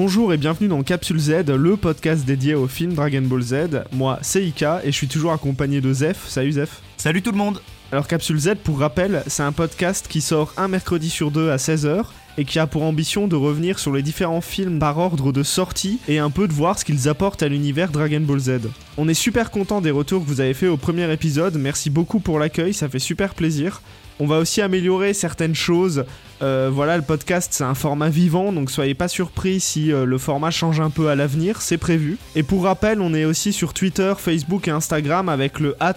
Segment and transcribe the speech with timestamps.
[0.00, 3.54] Bonjour et bienvenue dans Capsule Z, le podcast dédié au film Dragon Ball Z.
[3.90, 6.28] Moi, c'est Ika et je suis toujours accompagné de Zef.
[6.28, 6.82] Salut Zef.
[6.96, 10.68] Salut tout le monde Alors Capsule Z, pour rappel, c'est un podcast qui sort un
[10.68, 12.04] mercredi sur deux à 16h
[12.38, 15.98] et qui a pour ambition de revenir sur les différents films par ordre de sortie
[16.06, 18.52] et un peu de voir ce qu'ils apportent à l'univers Dragon Ball Z.
[18.98, 22.20] On est super content des retours que vous avez fait au premier épisode, merci beaucoup
[22.20, 23.82] pour l'accueil, ça fait super plaisir.
[24.20, 26.04] On va aussi améliorer certaines choses.
[26.40, 30.18] Euh, voilà, le podcast c'est un format vivant, donc soyez pas surpris si euh, le
[30.18, 32.16] format change un peu à l'avenir, c'est prévu.
[32.36, 35.94] Et pour rappel, on est aussi sur Twitter, Facebook et Instagram avec le at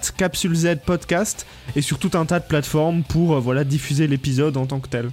[0.86, 4.80] podcast et sur tout un tas de plateformes pour euh, voilà diffuser l'épisode en tant
[4.80, 5.12] que tel.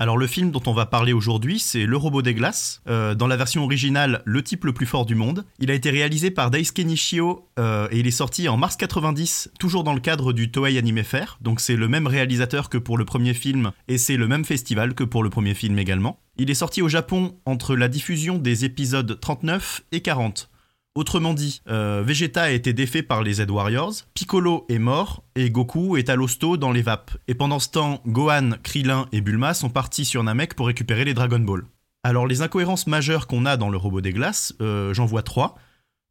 [0.00, 2.82] Alors le film dont on va parler aujourd'hui, c'est Le Robot des Glaces.
[2.88, 5.44] Euh, dans la version originale, le type le plus fort du monde.
[5.60, 9.52] Il a été réalisé par Daisuke Nishio euh, et il est sorti en mars 90,
[9.60, 11.38] toujours dans le cadre du Toei Anime Fair.
[11.40, 14.94] Donc c'est le même réalisateur que pour le premier film et c'est le même festival
[14.94, 16.18] que pour le premier film également.
[16.38, 20.50] Il est sorti au Japon entre la diffusion des épisodes 39 et 40.
[20.96, 25.96] Autrement dit, euh, Vegeta a été défait par les Z-Warriors, Piccolo est mort, et Goku
[25.96, 27.10] est à l'hosto dans les vapes.
[27.26, 31.12] Et pendant ce temps, Gohan, Krillin et Bulma sont partis sur Namek pour récupérer les
[31.12, 31.64] Dragon Ball.
[32.04, 35.56] Alors les incohérences majeures qu'on a dans le robot des glaces, euh, j'en vois trois.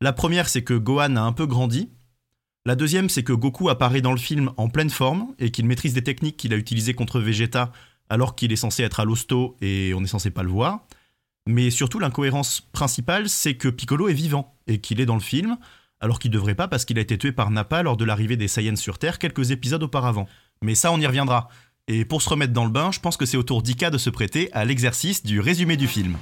[0.01, 1.89] La première, c'est que Gohan a un peu grandi.
[2.65, 5.93] La deuxième, c'est que Goku apparaît dans le film en pleine forme et qu'il maîtrise
[5.93, 7.71] des techniques qu'il a utilisées contre Vegeta
[8.09, 10.85] alors qu'il est censé être à l'hosto et on est censé pas le voir.
[11.47, 15.57] Mais surtout, l'incohérence principale, c'est que Piccolo est vivant et qu'il est dans le film,
[15.99, 18.47] alors qu'il devrait pas parce qu'il a été tué par Nappa lors de l'arrivée des
[18.47, 20.27] Saiyans sur Terre quelques épisodes auparavant.
[20.61, 21.49] Mais ça, on y reviendra.
[21.89, 23.97] Et pour se remettre dans le bain, je pense que c'est au tour d'Ika de
[23.97, 26.15] se prêter à l'exercice du résumé du film.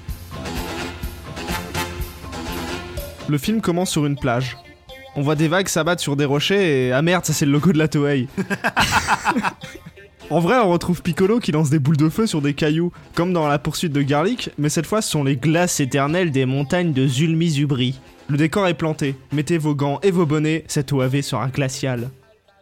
[3.29, 4.57] Le film commence sur une plage.
[5.15, 7.71] On voit des vagues s'abattre sur des rochers et ah merde, ça c'est le logo
[7.73, 8.27] de la Toei.
[10.31, 13.33] En vrai, on retrouve Piccolo qui lance des boules de feu sur des cailloux, comme
[13.33, 16.93] dans la poursuite de Garlic, mais cette fois ce sont les glaces éternelles des montagnes
[16.93, 17.99] de Zulmi-Zubri.
[18.29, 22.11] Le décor est planté, mettez vos gants et vos bonnets, cette OAV sera glaciale.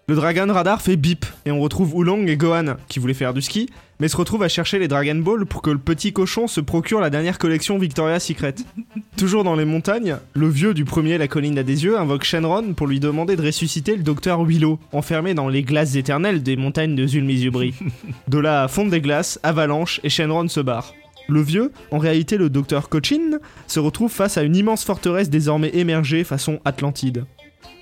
[0.10, 3.44] Le Dragon Radar fait bip, et on retrouve Oolong et Gohan, qui voulaient faire du
[3.44, 6.62] ski, mais se retrouvent à chercher les Dragon Ball pour que le petit cochon se
[6.62, 8.56] procure la dernière collection Victoria's Secret.
[9.18, 12.74] Toujours dans les montagnes, le vieux du premier La colline à des yeux invoque Shenron
[12.74, 16.96] pour lui demander de ressusciter le docteur Willow, enfermé dans les glaces éternelles des montagnes
[16.96, 17.76] de Zulmi-Zubri.
[18.28, 20.96] De là, fonde des glaces, avalanche, et Shenron se barre.
[21.28, 23.38] Le vieux, en réalité le docteur Cochin,
[23.68, 27.26] se retrouve face à une immense forteresse désormais émergée façon Atlantide.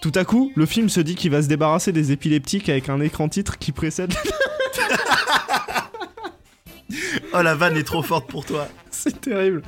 [0.02, 3.00] Tout à coup, le film se dit qu'il va se débarrasser des épileptiques avec un
[3.02, 4.13] écran titre qui précède.
[7.34, 8.68] oh la vanne est trop forte pour toi.
[8.91, 9.63] C'est terrible.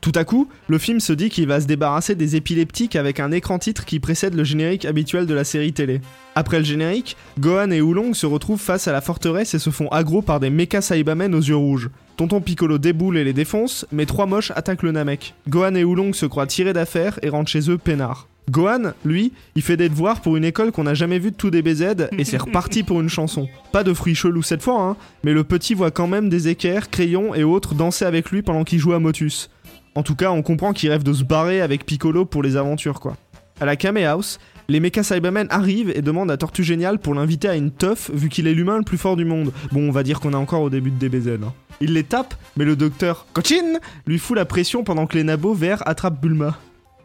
[0.00, 3.32] Tout à coup, le film se dit qu'il va se débarrasser des épileptiques avec un
[3.32, 6.00] écran titre qui précède le générique habituel de la série télé.
[6.36, 9.88] Après le générique, Gohan et Oolong se retrouvent face à la forteresse et se font
[9.88, 11.90] aggro par des mecha Saibamen aux yeux rouges.
[12.16, 15.34] Tonton Piccolo déboule et les défonce, mais trois moches attaquent le Namek.
[15.48, 18.28] Gohan et Oolong se croient tirés d'affaire et rentrent chez eux peinards.
[18.50, 21.50] Gohan, lui, il fait des devoirs pour une école qu'on n'a jamais vue de tout
[21.50, 23.48] DBZ et c'est reparti pour une chanson.
[23.72, 26.90] Pas de fruits chelous cette fois, hein, mais le petit voit quand même des équerres,
[26.90, 29.50] crayons et autres danser avec lui pendant qu'il joue à Motus.
[29.94, 33.00] En tout cas, on comprend qu'il rêve de se barrer avec Piccolo pour les aventures,
[33.00, 33.16] quoi.
[33.60, 34.38] À la Kame House,
[34.68, 38.28] les Mecha Cybermen arrivent et demandent à Tortue Génial pour l'inviter à une teuf vu
[38.28, 39.52] qu'il est l'humain le plus fort du monde.
[39.72, 41.42] Bon, on va dire qu'on est encore au début de DBZ.
[41.42, 41.52] Hein.
[41.80, 45.54] Il les tape, mais le docteur Kochin lui fout la pression pendant que les nabots
[45.54, 46.58] verts attrapent Bulma.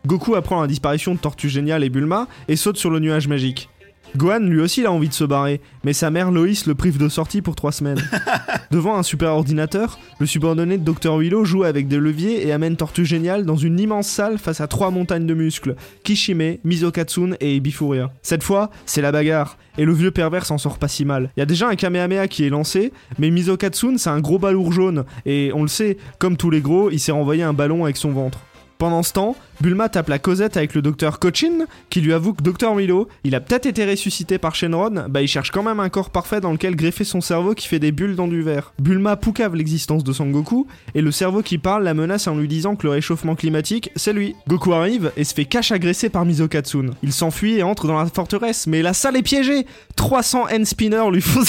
[0.06, 3.70] Goku apprend la disparition de Tortue Génial et Bulma et saute sur le nuage magique.
[4.18, 6.98] Gohan lui aussi il a envie de se barrer, mais sa mère Loïs le prive
[7.00, 8.04] de sortie pour trois semaines.
[8.72, 12.76] Devant un super ordinateur, le subordonné de Dr Willow joue avec des leviers et amène
[12.76, 17.60] Tortue Génial dans une immense salle face à trois montagnes de muscles, Kishime, Mizokatsune et
[17.62, 18.12] Bifuria.
[18.22, 21.32] Cette fois, c'est la bagarre, et le vieux pervers s'en sort pas si mal.
[21.38, 24.74] Il y a déjà un Kamehameha qui est lancé, mais Mizokatsune c'est un gros balourd
[24.74, 27.98] jaune, et on le sait, comme tous les gros, il s'est renvoyé un ballon avec
[27.98, 28.40] son ventre.
[28.84, 32.44] Pendant ce temps, Bulma tape la causette avec le docteur Cochin, qui lui avoue que
[32.44, 35.88] Dr Milo, il a peut-être été ressuscité par Shenron, bah il cherche quand même un
[35.88, 38.74] corps parfait dans lequel greffer son cerveau qui fait des bulles dans du verre.
[38.80, 42.50] Bulma poucave l'existence de Son Goku, et le cerveau qui parle la menace en lui
[42.50, 44.36] disant que le réchauffement climatique, c'est lui.
[44.50, 46.94] Goku arrive et se fait cache agresser par Mizokatsune.
[47.04, 49.66] Il s'enfuit et entre dans la forteresse, mais la salle est piégée
[49.96, 51.40] 300 end spinners lui font...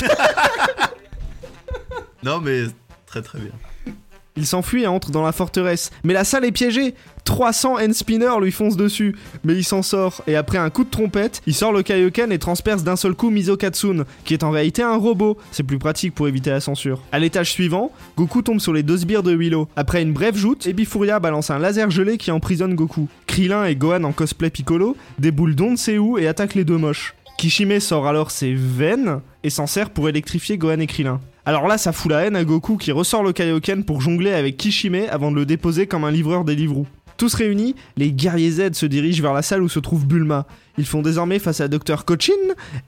[2.23, 2.67] non mais
[3.07, 3.51] très très bien.
[4.37, 5.91] Il s'enfuit et entre dans la forteresse.
[6.03, 6.95] Mais la salle est piégée
[7.25, 9.17] 300 end spinners lui foncent dessus.
[9.45, 10.23] Mais il s'en sort.
[10.27, 13.31] Et après un coup de trompette, il sort le Kaioken et transperce d'un seul coup
[13.31, 15.39] Mizokatsune, qui est en réalité un robot.
[15.51, 17.01] C'est plus pratique pour éviter la censure.
[17.13, 19.69] À l'étage suivant, Goku tombe sur les deux sbires de Willow.
[19.77, 23.09] Après une brève joute, Ebifuria balance un laser gelé qui emprisonne Goku.
[23.27, 26.79] Krillin et Gohan en cosplay Piccolo déboulent d'on ne sait où et attaquent les deux
[26.79, 27.15] moches.
[27.39, 31.21] Kishime sort alors ses veines et s'en sert pour électrifier Gohan et Krillin.
[31.47, 34.57] Alors là, ça fout la haine à Goku qui ressort le Kaioken pour jongler avec
[34.57, 36.87] Kishime avant de le déposer comme un livreur des livres.
[37.19, 40.47] Tous réunis, les guerriers Z se dirigent vers la salle où se trouve Bulma.
[40.79, 42.07] Ils font désormais face à Dr.
[42.07, 42.33] Cochin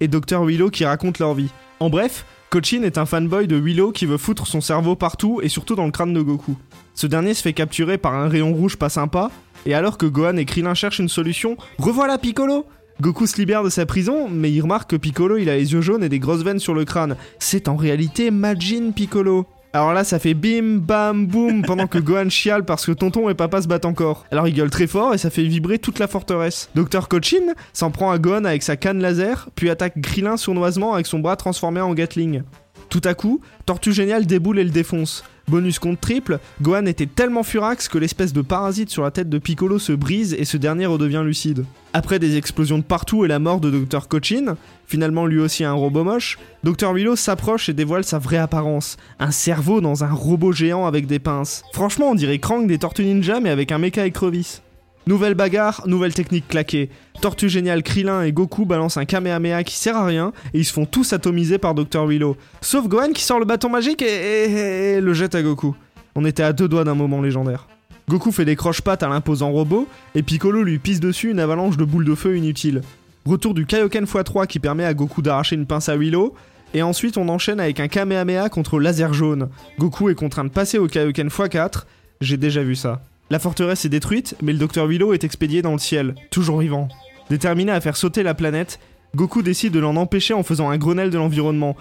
[0.01, 0.43] et Dr.
[0.43, 1.51] Willow qui racontent leur vie.
[1.81, 5.51] En bref, Cochin est un fanboy de Willow qui veut foutre son cerveau partout et
[5.51, 6.57] surtout dans le crâne de Goku.
[6.95, 9.31] Ce dernier se fait capturer par un rayon rouge pas sympa,
[9.67, 12.65] et alors que Gohan et Krillin cherchent une solution, revoilà Piccolo
[13.01, 15.83] Goku se libère de sa prison, mais il remarque que Piccolo il a les yeux
[15.83, 17.17] jaunes et des grosses veines sur le crâne.
[17.39, 19.47] C'est en réalité Majin Piccolo.
[19.75, 23.35] Alors là, ça fait bim, bam, boum, pendant que Gohan chiale parce que tonton et
[23.35, 24.25] papa se battent encore.
[24.31, 26.71] Alors il gueule très fort et ça fait vibrer toute la forteresse.
[26.75, 27.09] Dr.
[27.09, 31.19] Cochin s'en prend à Gohan avec sa canne laser, puis attaque Krillin sournoisement avec son
[31.19, 32.43] bras transformé en Gatling.
[32.89, 35.23] Tout à coup, Tortue Géniale déboule et le défonce.
[35.49, 39.39] Bonus contre triple, Gohan était tellement furax que l'espèce de parasite sur la tête de
[39.39, 41.65] Piccolo se brise et ce dernier redevient lucide.
[41.93, 44.09] Après des explosions de partout et la mort de Dr.
[44.09, 44.57] Cochin,
[44.87, 46.93] finalement lui aussi un robot moche, Dr.
[46.93, 48.97] Willow s'approche et dévoile sa vraie apparence.
[49.21, 51.63] Un cerveau dans un robot géant avec des pinces.
[51.73, 54.63] Franchement, on dirait Krang des Tortues Ninja mais avec un méca écrevisse.
[55.09, 56.91] Nouvelle bagarre, nouvelle technique claquée.
[57.21, 60.73] Tortue Géniale, Krillin et Goku balancent un Kamehameha qui sert à rien et ils se
[60.73, 62.07] font tous atomiser par Dr.
[62.07, 62.37] Willow.
[62.61, 65.77] Sauf Gohan qui sort le bâton magique et, le jette à Goku.
[66.17, 67.69] On était à deux doigts d'un moment légendaire.
[68.09, 69.87] Goku fait des croche-pattes à l'imposant robot
[70.17, 72.81] et Piccolo lui pisse dessus une avalanche de boules de feu inutiles.
[73.27, 76.35] Retour du Kaioken x3 qui permet à Goku d'arracher une pince à Willow.
[76.75, 79.51] Et ensuite on enchaîne avec un Kamehameha contre laser jaune.
[79.79, 81.85] Goku est contraint de passer au Kaioken x4.
[82.21, 83.03] J'ai déjà vu ça.
[83.29, 86.89] La forteresse est détruite, mais le docteur Willow est expédié dans le ciel, toujours vivant.
[87.29, 88.79] Déterminé à faire sauter la planète,
[89.17, 91.77] Goku décide de l'en empêcher en faisant un Grenelle de l'environnement,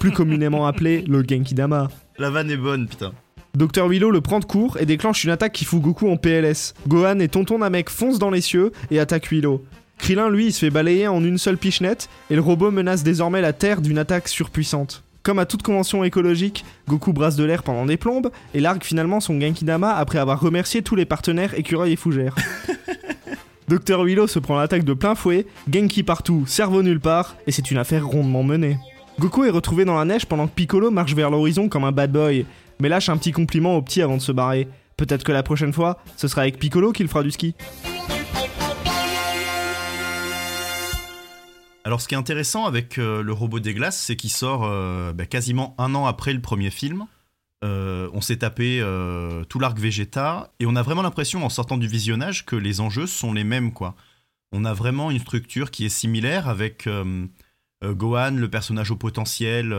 [0.00, 1.88] plus communément appelé le Genkidama.
[2.18, 3.12] La vanne est bonne, putain.
[3.54, 6.74] Docteur Willow le prend de court et déclenche une attaque qui fout Goku en PLS.
[6.88, 9.64] Gohan et Tonton Namek foncent dans les cieux et attaquent Willow.
[9.98, 13.42] Krillin, lui, il se fait balayer en une seule pichenette et le robot menace désormais
[13.42, 15.04] la Terre d'une attaque surpuissante.
[15.22, 19.20] Comme à toute convention écologique, Goku brasse de l'air pendant des plombes et largue finalement
[19.20, 22.34] son Genkidama après avoir remercié tous les partenaires écureuils et fougères.
[23.68, 27.70] Docteur Willow se prend l'attaque de plein fouet, Genki partout, cerveau nulle part, et c'est
[27.70, 28.78] une affaire rondement menée.
[29.20, 32.10] Goku est retrouvé dans la neige pendant que Piccolo marche vers l'horizon comme un bad
[32.10, 32.46] boy,
[32.80, 34.66] mais lâche un petit compliment au petit avant de se barrer.
[34.96, 37.54] Peut-être que la prochaine fois, ce sera avec Piccolo qu'il fera du ski.
[41.84, 45.12] Alors, ce qui est intéressant avec euh, le robot des glaces, c'est qu'il sort euh,
[45.12, 47.06] bah, quasiment un an après le premier film.
[47.64, 48.82] Euh, on s'est tapé
[49.48, 53.06] tout l'arc Vegeta et on a vraiment l'impression, en sortant du visionnage, que les enjeux
[53.06, 53.70] sont les mêmes.
[54.52, 56.88] On a vraiment une structure qui est similaire avec
[57.84, 59.76] Gohan, le personnage au potentiel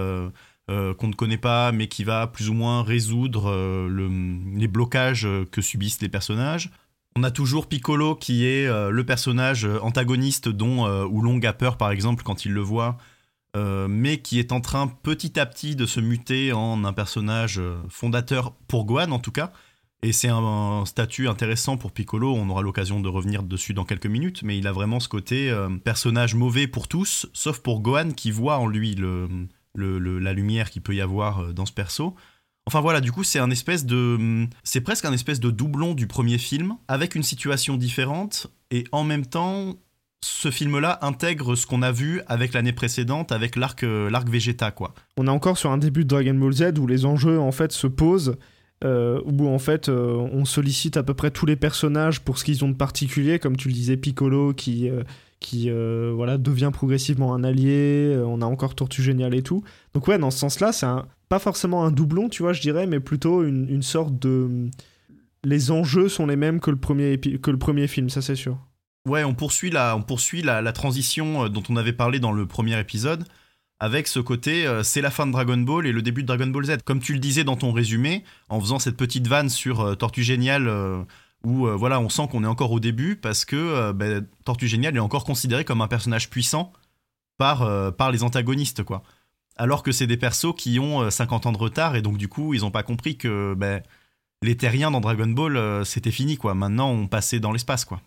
[0.68, 3.52] qu'on ne connaît pas, mais qui va plus ou moins résoudre
[3.90, 6.70] les blocages que subissent les personnages.
[7.16, 11.52] On a toujours Piccolo qui est euh, le personnage euh, antagoniste dont euh, Oolong a
[11.52, 12.98] peur par exemple quand il le voit,
[13.90, 17.60] mais qui est en train petit à petit de se muter en un personnage
[17.90, 19.52] fondateur pour Gohan en tout cas.
[20.04, 24.06] Et c'est un, statut intéressant pour Piccolo, on aura l'occasion de revenir dessus dans quelques
[24.06, 25.54] minutes, mais il a vraiment ce côté
[25.84, 28.96] personnage mauvais pour tous, sauf pour Gohan qui voit en lui
[29.76, 32.16] la lumière qu'il peut y avoir dans ce perso.
[32.68, 34.48] Enfin voilà, du coup, c'est un espèce de.
[34.64, 39.04] C'est presque un espèce de doublon du premier film, avec une situation différente, et en
[39.04, 39.76] même temps,
[40.24, 44.72] ce film-là intègre ce qu'on a vu avec l'année précédente, avec l'arc, euh, l'arc Vegeta,
[44.72, 44.94] quoi.
[45.18, 47.72] On est encore sur un début de Dragon Ball Z où les enjeux, en fait,
[47.72, 48.38] se posent.
[48.84, 52.44] Euh, où en fait euh, on sollicite à peu près tous les personnages pour ce
[52.44, 54.90] qu'ils ont de particulier, comme tu le disais, Piccolo qui,
[55.42, 59.64] qui voilà, devient progressivement un allié, on a encore Tortue Géniale et tout.
[59.94, 60.88] Donc ouais, dans ce sens-là, c'est
[61.30, 64.70] pas forcément un doublon, tu vois, je dirais, mais plutôt une, sorte de.
[65.44, 68.58] Les enjeux sont les mêmes que le premier, que le premier film, ça c'est sûr.
[69.08, 72.46] Ouais, on poursuit, la, on poursuit la, transition euh, dont on avait parlé dans le
[72.46, 73.26] premier épisode,
[73.80, 76.48] avec ce côté, euh, c'est la fin de Dragon Ball et le début de Dragon
[76.48, 76.78] Ball Z.
[76.86, 80.24] Comme tu le disais dans ton résumé, en faisant cette petite vanne sur euh, Tortue
[80.24, 80.70] Géniale,
[81.44, 85.00] où voilà, on sent qu'on est encore au début, parce que ben, Tortue Géniale est
[85.00, 86.72] encore considéré comme un personnage puissant
[87.38, 89.04] par, par les antagonistes, quoi
[89.62, 92.28] alors que c'est des persos qui ont 50 euh, ans de retard et donc du
[92.28, 93.82] coup ils n'ont pas compris que ben,
[94.42, 96.56] les terriens dans Dragon Ball euh, c'était fini quoi.
[96.56, 98.02] Maintenant on passait dans l'espace quoi.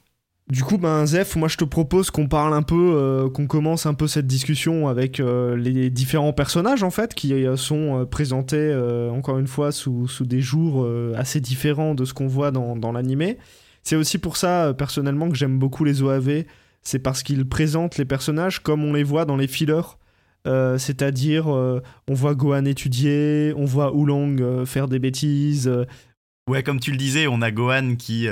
[0.50, 3.86] Du coup, ben Zef, moi je te propose qu'on parle un peu, euh, qu'on commence
[3.86, 8.74] un peu cette discussion avec les différents personnages en fait qui sont présentés
[9.10, 10.86] encore une fois sous, des jours
[11.16, 13.38] assez différents de ce qu'on voit dans, dans l'animé.
[13.82, 16.44] C'est aussi pour ça personnellement que j'aime beaucoup les OAV,
[16.82, 19.96] c'est parce qu'ils présentent les personnages comme on les voit dans les fillers
[20.46, 25.70] euh, c'est-à-dire euh, on voit Gohan étudier, on voit Oolong euh, faire des bêtises.
[26.48, 28.28] Ouais, comme tu le disais, on a Gohan qui,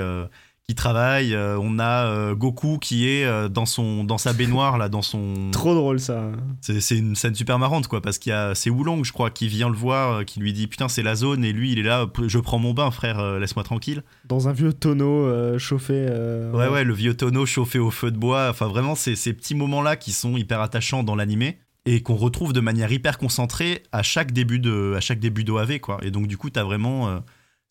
[0.68, 1.34] qui travaille.
[1.34, 5.02] euh, on a euh, Goku qui est euh, dans son dans sa baignoire là, dans
[5.02, 5.34] son.
[5.52, 6.30] Trop drôle ça.
[6.60, 9.48] C'est une scène super marrante quoi, parce qu'il y a c'est Oolong, je crois, qui
[9.48, 12.06] vient le voir, qui lui dit putain c'est la zone et lui il est là,
[12.26, 14.02] je prends mon bain frère, laisse-moi tranquille.
[14.24, 16.06] Dans un vieux tonneau chauffé.
[16.52, 18.48] Ouais ouais, le vieux tonneau chauffé au feu de bois.
[18.50, 22.14] Enfin vraiment c'est ces petits moments là qui sont hyper attachants dans l'animé et qu'on
[22.14, 25.98] retrouve de manière hyper concentrée à chaque début de à chaque début d'OAV quoi.
[26.02, 27.22] Et donc du coup t'as vraiment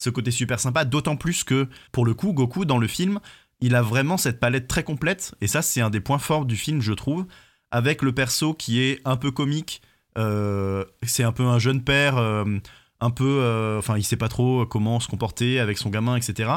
[0.02, 3.20] ce côté super sympa, d'autant plus que pour le coup Goku dans le film
[3.62, 6.58] il a vraiment cette palette très complète, et ça c'est un des points forts du
[6.58, 7.26] film, je trouve,
[7.70, 9.82] avec le perso qui est un peu comique,
[10.18, 12.44] euh, c'est un peu un jeune père, euh,
[13.00, 16.52] un peu, euh, enfin il sait pas trop comment se comporter avec son gamin, etc.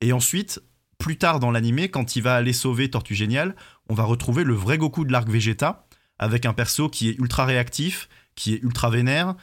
[0.00, 0.62] Et ensuite,
[0.98, 3.54] plus tard dans l'animé, quand il va aller sauver Tortue Géniale,
[3.88, 5.86] on va retrouver le vrai Goku de l'arc Vegeta,
[6.18, 9.34] avec un perso qui est ultra réactif, qui est ultra vénère,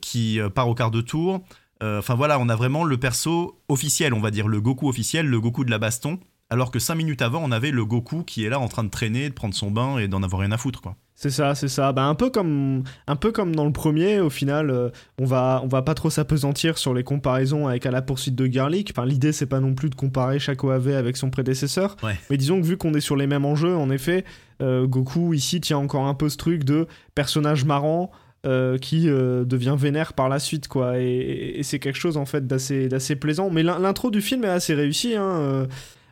[0.00, 1.44] qui part au quart de tour,
[1.82, 5.40] Enfin voilà, on a vraiment le perso officiel, on va dire, le Goku officiel, le
[5.40, 6.18] Goku de la baston.
[6.50, 8.90] Alors que 5 minutes avant, on avait le Goku qui est là en train de
[8.90, 10.96] traîner, de prendre son bain et d'en avoir rien à foutre, quoi.
[11.14, 11.92] C'est ça, c'est ça.
[11.92, 14.88] Bah, un, peu comme, un peu comme dans le premier, au final, euh,
[15.20, 18.46] on, va, on va pas trop s'apesantir sur les comparaisons avec À la poursuite de
[18.46, 18.90] Garlic.
[18.90, 21.96] Enfin, L'idée, c'est pas non plus de comparer chaque OAV avec son prédécesseur.
[22.02, 22.18] Ouais.
[22.30, 24.24] Mais disons que vu qu'on est sur les mêmes enjeux, en effet,
[24.62, 28.10] euh, Goku ici tient encore un peu ce truc de personnage marrant.
[28.46, 32.46] Euh, qui euh, devient vénère par la suite quoi et, c'est quelque chose en fait
[32.46, 35.66] d'assez plaisant mais l'in- l'intro du film est assez réussie hein, euh.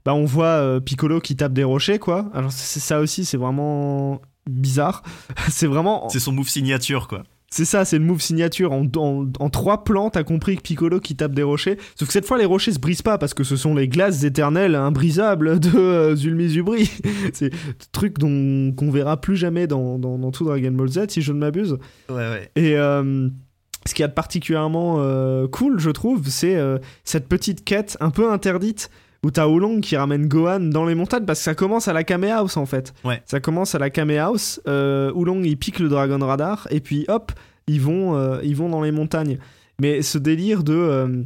[0.04, 5.02] bah on voit Piccolo qui tape des rochers quoi alors ça aussi c'est vraiment bizarre
[5.48, 7.22] c'est vraiment C'est son move signature, quoi.
[7.50, 8.72] C'est ça, c'est le move signature.
[8.72, 11.78] En, en, en trois plans, t'as compris que Piccolo qui tape des rochers.
[11.96, 14.22] Sauf que cette fois, les rochers se brisent pas parce que ce sont les glaces
[14.22, 16.90] éternelles imbrisables de euh, Zulmi Zubri.
[17.32, 21.06] c'est un truc dont qu'on verra plus jamais dans, dans, dans tout Dragon Ball Z,
[21.08, 21.78] si je ne m'abuse.
[22.10, 22.50] Ouais, ouais.
[22.54, 23.28] Et euh,
[23.86, 28.30] ce qui est particulièrement euh, cool, je trouve, c'est euh, cette petite quête un peu
[28.30, 28.90] interdite
[29.24, 32.04] où t'as Oolong qui ramène Gohan dans les montagnes parce que ça commence à la
[32.04, 32.94] Kame House en fait.
[33.04, 33.20] Ouais.
[33.26, 34.60] Ça commence à la Kame House.
[34.68, 37.32] Euh, Oolong il pique le Dragon Radar et puis hop,
[37.66, 39.38] ils vont, euh, ils vont dans les montagnes.
[39.80, 40.72] Mais ce délire de.
[40.72, 41.22] euh,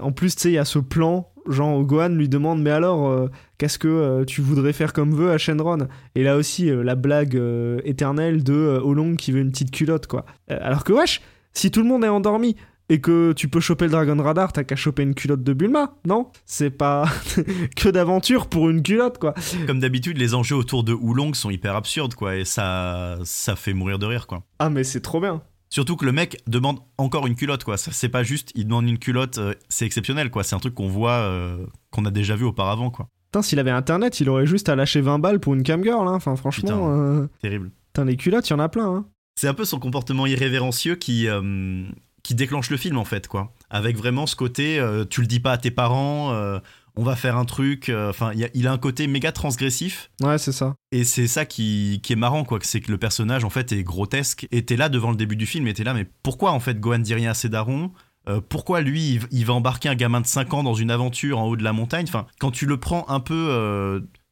[0.00, 1.28] en plus, tu sais, il y a ce plan.
[1.48, 3.28] Genre, Gohan lui demande Mais alors, euh,
[3.58, 5.88] qu'est-ce que tu voudrais faire comme vœu à Shenron?
[6.14, 7.40] Et là aussi, la blague
[7.84, 10.26] éternelle de Oolong qui veut une petite culotte, quoi.
[10.48, 12.56] Alors que, wesh, si tout le monde est endormi
[12.90, 15.94] et que tu peux choper le Dragon Radar, t'as qu'à choper une culotte de Bulma,
[16.04, 16.26] non?
[16.44, 17.08] C'est pas
[17.76, 19.32] que d'aventure pour une culotte, quoi.
[19.68, 22.36] Comme d'habitude, les enjeux autour de Oolong sont hyper absurdes, quoi.
[22.36, 24.42] Et ça, ça fait mourir de rire, quoi.
[24.58, 25.40] Ah, mais c'est trop bien.
[25.68, 27.76] Surtout que le mec demande encore une culotte, quoi.
[27.76, 30.42] C'est pas juste, il demande une culotte, euh, c'est exceptionnel, quoi.
[30.42, 33.06] C'est un truc qu'on voit, euh, qu'on a déjà vu auparavant, quoi.
[33.28, 36.14] Putain, s'il avait internet, il aurait juste à lâcher 20 balles pour une camgirl, hein.
[36.14, 37.70] Enfin, franchement, euh, Terrible.
[37.92, 39.04] putain, les culottes, il y en a plein, hein.
[39.36, 41.28] C'est un peu son comportement irrévérencieux qui,
[42.22, 43.52] qui déclenche le film, en fait, quoi.
[43.70, 46.58] Avec vraiment ce côté, euh, tu le dis pas à tes parents, euh,
[46.96, 47.88] on va faire un truc.
[47.88, 50.10] euh, Enfin, il a- il a un côté méga transgressif.
[50.20, 50.74] Ouais, c'est ça.
[50.92, 52.58] Et c'est ça qui, qui est marrant, quoi.
[52.62, 54.46] C'est que le personnage, en fait, est grotesque.
[54.50, 56.78] Et t'es là devant le début du film, et t'es là, mais pourquoi, en fait,
[56.80, 57.90] Gohan dit rien à ses darons
[58.48, 61.46] pourquoi lui, il, il va embarquer un gamin de 5 ans dans une aventure en
[61.48, 62.04] haut de la montagne?
[62.06, 63.34] Enfin, quand tu le prends un peu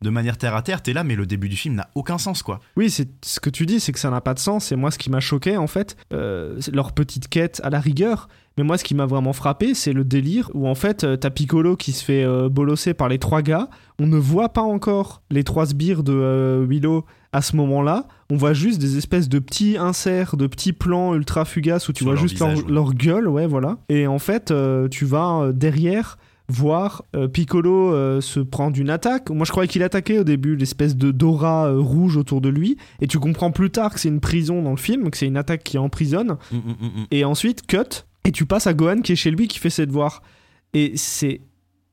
[0.02, 2.42] de manière terre à terre, t'es là, mais le début du film n'a aucun sens,
[2.42, 2.60] quoi.
[2.76, 4.70] Oui, c'est ce que tu dis, c'est que ça n'a pas de sens.
[4.70, 7.80] Et moi, ce qui m'a choqué, en fait, euh, c'est leur petite quête à la
[7.80, 8.28] rigueur.
[8.58, 11.30] Mais moi, ce qui m'a vraiment frappé, c'est le délire où, en fait, euh, t'as
[11.30, 13.68] Piccolo qui se fait euh, bolosser par les trois gars.
[14.00, 18.08] On ne voit pas encore les trois sbires de euh, Willow à ce moment-là.
[18.30, 21.98] On voit juste des espèces de petits inserts, de petits plans ultra fugaces où tu
[21.98, 22.72] Sur vois leur juste leur, visage, ouais.
[22.72, 23.78] leur gueule, ouais, voilà.
[23.88, 24.52] Et en fait,
[24.90, 29.30] tu vas derrière voir euh, Piccolo euh, se prendre une attaque.
[29.30, 32.78] Moi, je croyais qu'il attaquait au début l'espèce de d'aura euh, rouge autour de lui.
[33.00, 35.36] Et tu comprends plus tard que c'est une prison dans le film, que c'est une
[35.36, 36.38] attaque qui emprisonne.
[36.50, 37.06] Mm, mm, mm, mm.
[37.10, 38.04] Et ensuite, cut.
[38.24, 40.22] Et tu passes à Gohan qui est chez lui, qui fait ses devoirs.
[40.74, 41.40] Et c'est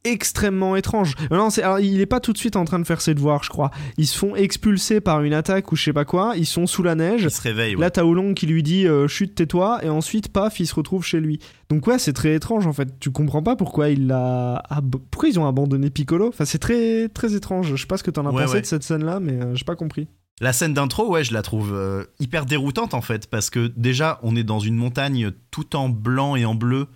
[0.05, 1.13] extrêmement étrange.
[1.31, 3.13] Euh, Non, c'est, alors, il est pas tout de suite en train de faire ses
[3.13, 3.71] devoirs, je crois.
[3.97, 6.33] Ils se font expulser par une attaque ou je sais pas quoi.
[6.37, 7.23] Ils sont sous la neige.
[7.23, 7.81] Il se réveille, ouais.
[7.81, 11.03] Là, t'as Oolong qui lui dit euh, chute, tais-toi, et ensuite, paf, il se retrouve
[11.03, 11.39] chez lui.
[11.69, 12.99] Donc, ouais, c'est très étrange en fait.
[12.99, 14.55] Tu comprends pas pourquoi il a.
[14.69, 16.27] ab- Pourquoi ils ont abandonné Piccolo?
[16.29, 17.71] Enfin, c'est très, très étrange.
[17.75, 18.61] Je sais pas ce que t'en as Ouais, pensé ouais.
[18.61, 20.07] de cette scène-là, mais euh, j'ai pas compris.
[20.41, 24.19] La scène d'intro, ouais, je la trouve euh, hyper déroutante en fait, parce que déjà,
[24.21, 26.87] on est dans une montagne tout en blanc et en bleu,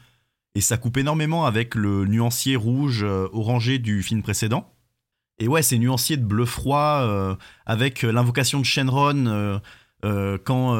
[0.59, 4.69] et ça coupe énormément avec le nuancier rouge euh, orangé du film précédent.
[5.39, 7.33] Et ouais, c'est nuancier de bleu froid, euh,
[7.65, 9.25] avec euh, l'invocation de Shenron.
[9.27, 9.57] euh,
[10.03, 10.75] euh, quand,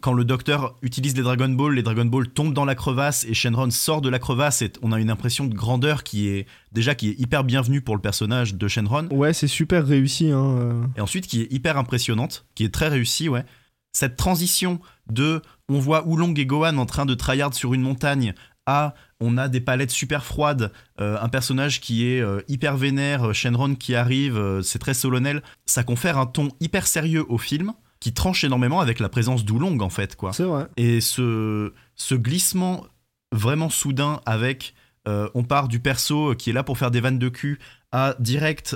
[0.00, 3.34] quand le docteur utilise les Dragon Ball, les Dragon Ball tombent dans la crevasse et
[3.34, 6.94] Shenron sort de la crevasse et on a une impression de grandeur qui est déjà
[6.94, 10.30] qui est hyper bienvenue pour le personnage de Shenron Ouais, c'est super réussi.
[10.30, 13.44] Hein, et ensuite qui est hyper impressionnante, qui est très réussie, ouais.
[13.92, 18.34] Cette transition de on voit Oolong et Gohan en train de tryhard sur une montagne
[18.66, 23.34] à on a des palettes super froides, euh, un personnage qui est euh, hyper vénère,
[23.34, 28.12] Shenron qui arrive, c'est très solennel, ça confère un ton hyper sérieux au film qui
[28.12, 30.32] tranche énormément avec la présence d'Oulong en fait quoi.
[30.32, 30.66] C'est vrai.
[30.76, 32.84] Et ce, ce glissement
[33.32, 34.74] vraiment soudain avec
[35.06, 37.58] on part du perso qui est là pour faire des vannes de cul
[37.92, 38.74] à direct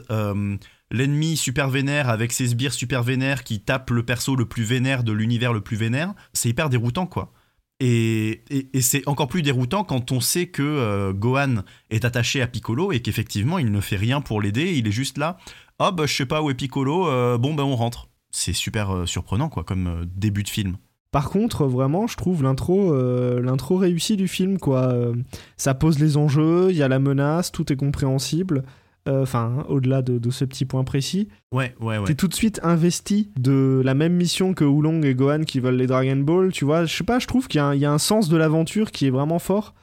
[0.90, 5.04] l'ennemi super vénère avec ses sbires super vénères qui tape le perso le plus vénère
[5.04, 7.32] de l'univers le plus vénère, c'est hyper déroutant quoi.
[7.80, 8.42] Et,
[8.80, 13.00] c'est encore plus déroutant quand on sait que euh, Gohan est attaché à Piccolo et
[13.00, 15.36] qu'effectivement il ne fait rien pour l'aider, il est juste là.
[15.78, 18.08] Ah bah je sais pas où est Piccolo, euh, bon bah on rentre.
[18.30, 20.76] C'est super euh, surprenant quoi comme début de film.
[21.12, 22.94] Par contre, vraiment, je trouve l'intro,
[23.40, 24.94] l'intro réussie du film, quoi.
[25.56, 28.64] ça pose les enjeux, il y a la menace, tout est compréhensible.
[29.08, 31.28] Euh, enfin au-delà de, ce petit point précis.
[31.50, 32.04] Ouais, ouais, ouais.
[32.04, 35.76] T'es tout de suite investi de la même mission que Oolong et Gohan qui veulent
[35.76, 36.84] les Dragon Ball, tu vois.
[36.84, 39.38] Je sais pas, je trouve qu'il y, a un sens de l'aventure qui est vraiment
[39.38, 39.74] fort.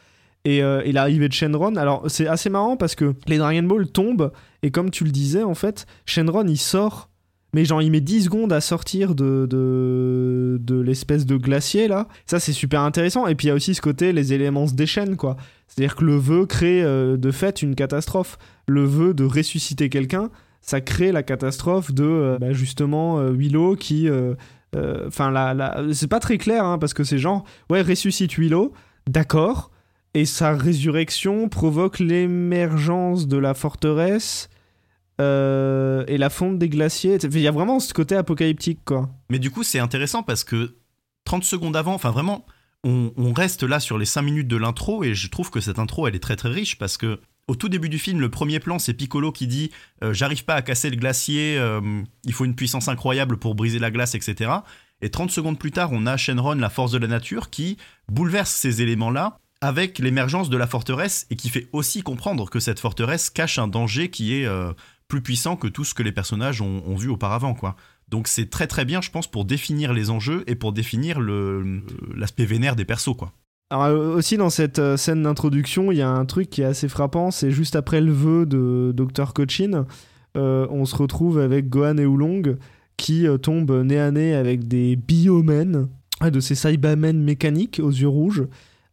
[0.43, 4.31] Et, euh, l'arrivée de Shenron, alors c'est assez marrant parce que les Dragon Ball tombent,
[4.61, 7.09] et comme tu le disais, en fait, Shenron il sort
[7.55, 12.09] mais genre il met 10 secondes à sortir de, de, de l'espèce de glacier là.
[12.25, 13.27] Ça c'est super intéressant.
[13.27, 15.37] Et puis il y a aussi ce côté, les éléments se déchaînent quoi.
[15.67, 18.37] C'est-à-dire que le vœu crée euh, de fait une catastrophe.
[18.67, 20.29] Le vœu de ressusciter quelqu'un,
[20.61, 24.09] ça crée la catastrophe de euh, bah, justement euh, Willow qui.
[25.07, 28.73] Enfin, la, c'est pas très clair hein, parce que c'est genre, ouais, ressuscite Willow,
[29.07, 29.71] d'accord.
[30.13, 34.49] Et sa résurrection provoque l'émergence de la forteresse
[35.19, 37.17] et la fonte des glaciers.
[37.23, 39.09] Il y a vraiment ce côté apocalyptique, quoi.
[39.29, 40.75] Mais du coup, c'est intéressant parce que
[41.23, 42.45] 30 secondes avant, enfin vraiment,
[42.85, 46.07] on, reste là sur les 5 minutes de l'intro et je trouve que cette intro,
[46.07, 48.79] elle est très très riche parce que au tout début du film, le premier plan,
[48.79, 49.71] c'est Piccolo qui dit
[50.03, 51.81] euh, J'arrive pas à casser le glacier, euh,
[52.23, 54.51] il faut une puissance incroyable pour briser la glace, etc.
[55.01, 57.77] Et 30 secondes plus tard, on a Shenron, la force de la nature, qui
[58.11, 62.79] bouleverse ces éléments-là avec l'émergence de la forteresse et qui fait aussi comprendre que cette
[62.79, 64.47] forteresse cache un danger qui est
[65.07, 67.75] plus puissant que tout ce que les personnages ont, vu auparavant, quoi.
[68.09, 72.45] Donc c'est très très bien, je pense, pour définir les enjeux et pour définir l'aspect
[72.45, 73.33] vénère des persos, quoi.
[73.71, 76.65] Alors euh, aussi dans cette euh, scène d'introduction, il y a un truc qui est
[76.65, 79.85] assez frappant, c'est juste après le vœu de Dr Cochin,
[80.37, 82.57] euh, on se retrouve avec Gohan et Oolong
[82.97, 85.89] qui tombent nez à nez avec des biomen,
[86.21, 88.45] de ces Saibamen mécaniques aux yeux rouges,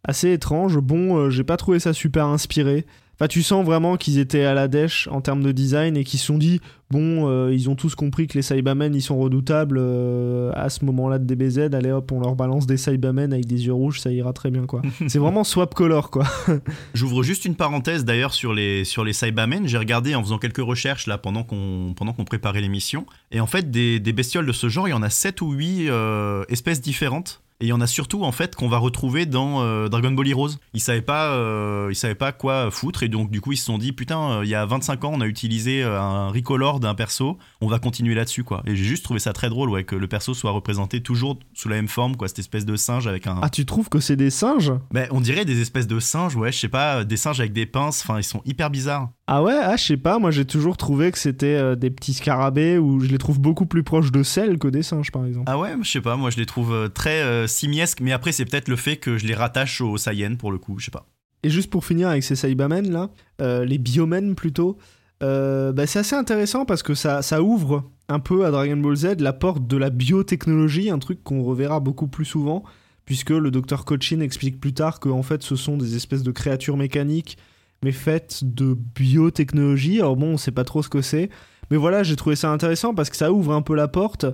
[0.02, 0.78] assez étrange.
[0.78, 2.84] Bon, j'ai pas trouvé ça super inspiré
[3.28, 6.26] tu sens vraiment qu'ils étaient à la dèche en termes de design et qu'ils se
[6.26, 10.52] sont dit bon, euh, ils ont tous compris que les Cybermen ils sont redoutables euh,
[10.54, 11.74] à ce moment-là de DBZ.
[11.74, 14.66] Allez hop, on leur balance des Cybermen avec des yeux rouges, ça ira très bien
[14.66, 14.82] quoi.
[15.08, 16.24] c'est vraiment swap color quoi.
[16.94, 19.66] J'ouvre juste une parenthèse d'ailleurs sur les sur les Cybermen.
[19.66, 23.46] J'ai regardé en faisant quelques recherches là pendant qu'on pendant qu'on préparait l'émission et en
[23.46, 26.44] fait des, des, bestioles de ce genre, il y en a 7 ou 8 euh,
[26.48, 29.88] espèces différentes et il y en a surtout en fait qu'on va retrouver dans euh,
[29.88, 30.50] Dragon Ball Heroes.
[30.74, 33.64] Ils savaient pas, euh, ils savaient pas quoi foutre et donc du coup ils se
[33.64, 36.96] sont dit putain, euh, il y a 25 ans on a utilisé un recolor d'un
[36.96, 38.64] perso, on va continuer là-dessus quoi.
[38.66, 41.68] Et j'ai juste trouvé ça très drôle ouais que le perso soit représenté toujours sous
[41.68, 43.38] la même forme quoi, cette espèce de singe avec un.
[43.42, 44.72] Ah tu trouves que c'est des singes?
[44.90, 47.66] Ben on dirait des espèces de singes ouais, je sais pas, des singes avec des
[47.66, 49.10] pinces, enfin ils sont hyper bizarres.
[49.26, 52.76] Ah ouais, ah je sais pas, moi j'ai toujours trouvé que c'était des petits scarabées
[52.76, 55.44] ou je les trouve beaucoup plus proches de sel que des singes par exemple.
[55.46, 58.68] Ah ouais, je sais pas, moi je les trouve très simiesque, mais après c'est peut-être
[58.68, 61.06] le fait que je les rattache aux Saiyans pour le coup, je sais pas.
[61.42, 64.78] Et juste pour finir avec ces Saibamen là, euh, les Biomen plutôt,
[65.22, 68.96] euh, bah, c'est assez intéressant parce que ça, ça ouvre un peu à Dragon Ball
[68.96, 72.62] Z la porte de la biotechnologie, un truc qu'on reverra beaucoup plus souvent,
[73.04, 76.30] puisque le docteur Cochin explique plus tard que en fait ce sont des espèces de
[76.30, 77.38] créatures mécaniques
[77.82, 80.00] mais faites de biotechnologie.
[80.00, 81.30] Alors bon, on sait pas trop ce que c'est,
[81.70, 84.26] mais voilà, j'ai trouvé ça intéressant parce que ça ouvre un peu la porte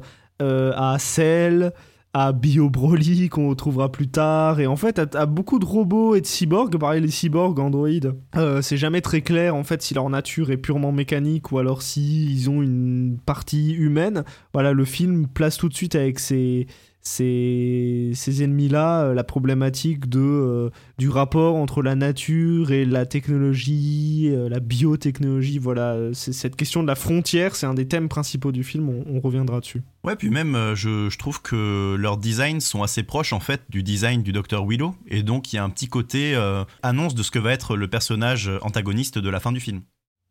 [0.43, 1.73] euh, à Cell,
[2.15, 4.61] à Bio Broly qu'on retrouvera plus tard.
[4.61, 8.63] Et en fait à, beaucoup de robots et de cyborgs pareil les cyborgs androïdes euh,
[8.63, 12.27] c'est jamais très clair en fait si leur nature est purement mécanique ou alors si
[12.33, 14.25] ils ont une partie humaine.
[14.53, 16.67] Voilà le film place tout de suite avec ces
[17.09, 23.07] ces, ces ennemis-là, euh, la problématique de, euh, du rapport entre la nature et la
[23.07, 28.53] technologie, euh, la biotechnologie, voilà, cette question de la frontière, c'est un des thèmes principaux
[28.53, 29.83] du film, on, reviendra dessus.
[30.05, 33.83] Ouais, puis même, je, je, trouve que leurs designs sont assez proches, en fait, du
[33.83, 34.65] design du Dr.
[34.65, 36.37] Willow, et donc il y a un petit côté
[36.83, 39.81] annonce de ce que va être le personnage antagoniste de la fin du film.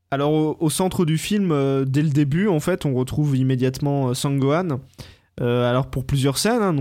[0.10, 1.50] Alors, au, au centre du film,
[1.86, 4.80] dès le début, en fait, on retrouve immédiatement Sangohan,
[5.42, 6.76] euh, alors pour plusieurs scènes, hein,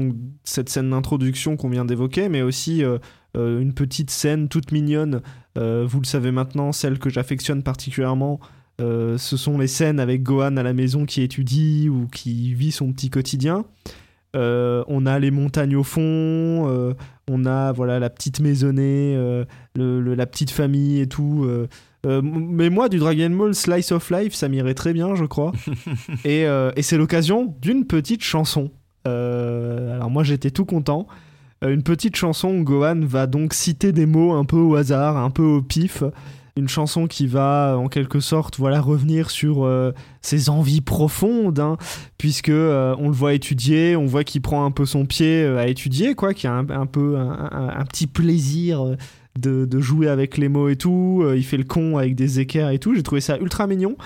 [0.45, 2.99] cette scène d'introduction qu'on vient d'évoquer, mais aussi euh,
[3.37, 5.21] euh, une petite scène toute mignonne,
[5.57, 8.41] vous le savez maintenant, celle que j'affectionne particulièrement,
[8.79, 12.93] ce sont les scènes avec Gohan à la maison qui étudie ou qui vit son
[12.93, 13.65] petit quotidien.
[14.35, 16.95] on a les montagnes au fond,
[17.27, 19.17] on a voilà la petite maisonnée,
[19.77, 21.49] la petite famille et tout.
[22.23, 25.53] Mais moi, du Dragon Ball Slice of Life, ça m'irait très bien, je crois.
[26.25, 28.71] et, et c'est l'occasion d'une petite chanson.
[29.05, 31.07] alors moi, j'étais tout content.
[31.63, 35.31] une petite chanson où Gohan va donc citer des mots un peu au hasard, un
[35.31, 36.03] peu au pif
[36.57, 39.93] une chanson qui va en quelque sorte voilà revenir sur euh,
[40.23, 41.77] ses envies profondes hein,
[42.17, 45.59] puisque euh, on le voit étudier on voit qu'il prend un peu son pied euh,
[45.59, 48.97] à étudier quoi qu'il a un, peu un, petit plaisir
[49.39, 52.79] de, jouer avec les mots et tout il fait le con avec des équerres et
[52.79, 53.97] tout j'ai trouvé ça ultra mignon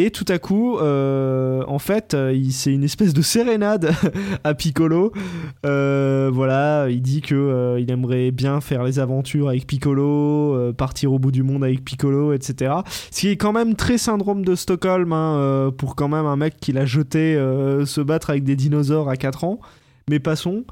[0.00, 3.90] et tout à coup, euh, en fait, euh, c'est une espèce de sérénade
[4.44, 5.12] à Piccolo.
[5.66, 11.18] Euh, voilà, il dit que il aimerait bien faire les aventures avec Piccolo, partir au
[11.18, 12.74] bout du monde avec Piccolo, etc.
[13.10, 16.58] Ce qui est quand même très syndrome de Stockholm hein, pour quand même un mec
[16.60, 17.34] qui l'a jeté
[17.84, 19.58] se battre avec des dinosaures à 4 ans.
[20.08, 20.64] Mais passons.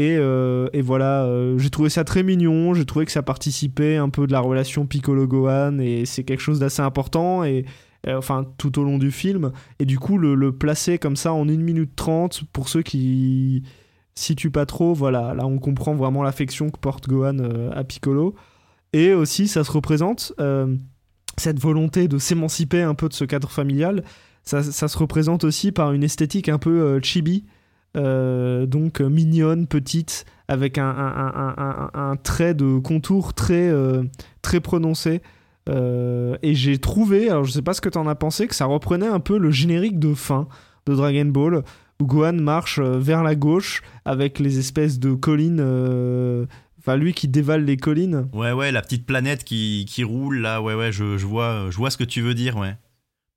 [0.00, 0.14] Et,
[0.72, 4.32] et, voilà, j'ai trouvé ça très mignon, j'ai trouvé que ça participait un peu de
[4.32, 7.64] la relation Piccolo-Gohan, et c'est quelque chose d'assez important, et,
[8.06, 11.48] euh, enfin tout au long du film, et du coup le, placer comme ça en
[11.48, 13.64] 1 minute 30 pour ceux qui
[14.14, 18.36] situent pas trop, voilà, là on comprend vraiment l'affection que porte Gohan euh, à Piccolo,
[18.92, 20.76] et aussi ça se représente, euh,
[21.38, 24.04] cette volonté de s'émanciper un peu de ce cadre familial,
[24.44, 27.44] ça, se représente aussi par une esthétique un peu chibi,
[27.94, 33.72] donc mignonne, petite, avec un, trait de contour très,
[34.42, 35.20] très prononcé.
[35.68, 38.64] Euh, et j'ai trouvé, alors je sais pas ce que t'en as pensé, que ça
[38.64, 40.48] reprenait un peu le générique de fin
[40.86, 41.62] de Dragon Ball,
[42.00, 45.60] où Gohan marche euh, vers la gauche avec les espèces de collines.
[45.60, 46.46] Euh,
[46.78, 48.28] enfin, lui qui dévale les collines.
[48.32, 51.76] Ouais, ouais, la petite planète qui, qui roule là, ouais, ouais, je, je, vois, je
[51.76, 52.76] vois ce que tu veux dire, ouais.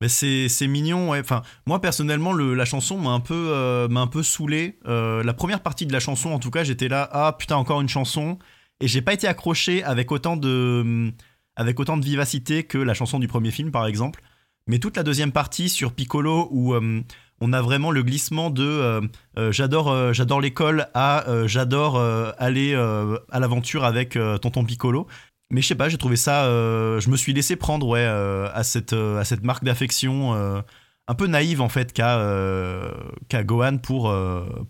[0.07, 1.19] C'est, mignon, ouais.
[1.19, 4.79] Enfin, moi personnellement, le, la chanson m'a un peu, peu saoulé.
[4.85, 7.89] la première partie de la chanson, en tout cas, j'étais là, ah putain, encore une
[7.89, 8.37] chanson.
[8.81, 11.11] Et j'ai pas été accroché avec autant de
[11.55, 14.21] avec autant de vivacité que la chanson du premier film, par exemple.
[14.67, 17.01] Mais toute la deuxième partie sur Piccolo, où euh,
[17.39, 19.01] on a vraiment le glissement de euh,
[19.37, 21.99] euh, j'adore j'adore l'école à j'adore
[22.37, 25.07] aller à l'aventure avec tonton Piccolo.
[25.51, 26.45] Mais je sais pas, j'ai trouvé ça.
[26.45, 31.61] je me suis laissé prendre ouais, à, cette, à cette marque d'affection un peu naïve
[31.61, 34.13] en fait qu'a Gohan pour,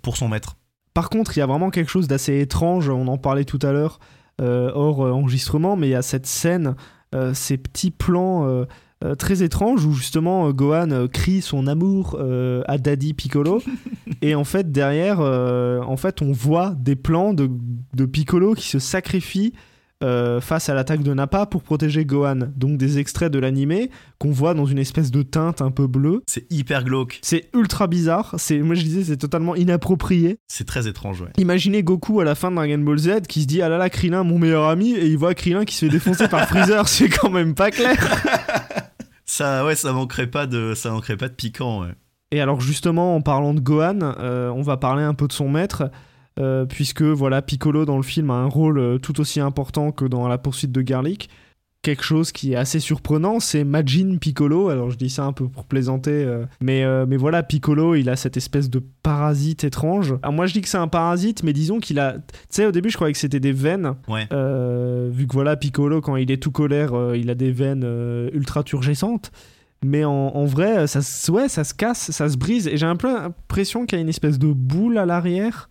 [0.02, 0.58] pour son maître.
[0.94, 3.72] Par contre, il y a vraiment quelque chose d'assez étrange, on en parlait tout à
[3.72, 4.00] l'heure,
[4.42, 6.76] euh, hors euh, enregistrement, mais il y a cette scène,
[7.16, 8.66] euh, ces petits plans
[9.18, 12.20] très étranges où justement Gohan crie son amour
[12.68, 13.60] à Daddy Piccolo
[14.22, 17.50] et en fait derrière en fait on voit des plans de,
[17.96, 19.54] de Piccolo qui se sacrifie
[20.04, 22.40] euh, face à l'attaque de Nappa pour protéger Gohan.
[22.56, 26.22] Donc des extraits de l'animé qu'on voit dans une espèce de teinte un peu bleue.
[26.28, 27.20] C'est hyper glauque.
[27.22, 28.36] C'est ultra bizarre.
[28.38, 30.38] C'est, moi je disais, c'est totalement inapproprié.
[30.48, 31.30] C'est très étrange, ouais.
[31.38, 33.90] Imaginez Goku à la fin de Dragon Ball Z qui se dit ah là là
[33.90, 36.88] Krillin mon meilleur ami et il voit Krillin qui se fait défoncer par Freezer.
[36.88, 37.98] C'est quand même pas clair.
[39.26, 41.94] ça, ouais, ça manquerait pas de, ça manquerait pas de piquant, ouais.
[42.32, 45.50] Et alors justement en parlant de Gohan, euh, on va parler un peu de son
[45.50, 45.92] maître.
[46.40, 50.06] Euh, puisque voilà Piccolo dans le film a un rôle euh, tout aussi important que
[50.06, 51.30] dans la poursuite de Garlic.
[51.84, 54.70] Quelque chose qui est assez surprenant, c'est Majin Piccolo.
[54.70, 58.16] Alors je dis ça un peu pour plaisanter, euh, mais, mais voilà, Piccolo, il a
[58.16, 60.14] cette espèce de parasite étrange.
[60.22, 62.14] Alors moi je dis que c'est un parasite, mais disons qu'il a.
[62.14, 63.96] Tu sais, au début je croyais que c'était des veines.
[64.08, 69.32] vu que voilà, Piccolo, quand il est tout colère, il a des veines ultra turgescentes.
[69.84, 71.00] Mais en, vrai, ça,
[71.32, 72.68] ouais, ça se casse, ça se brise.
[72.68, 75.71] Et j'ai un peu l'impression qu'il y a une espèce de boule à l'arrière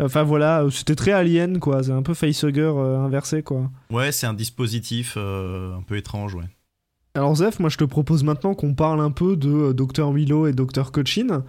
[0.00, 3.70] Enfin voilà, c'était très alien quoi, c'est un peu facehugger euh, inversé quoi.
[3.90, 6.44] Ouais, c'est un dispositif euh, un peu étrange, ouais.
[7.14, 10.46] Alors Zef, moi je te propose maintenant qu'on parle un peu de euh, Dr Willow
[10.46, 11.44] et Dr Cochin,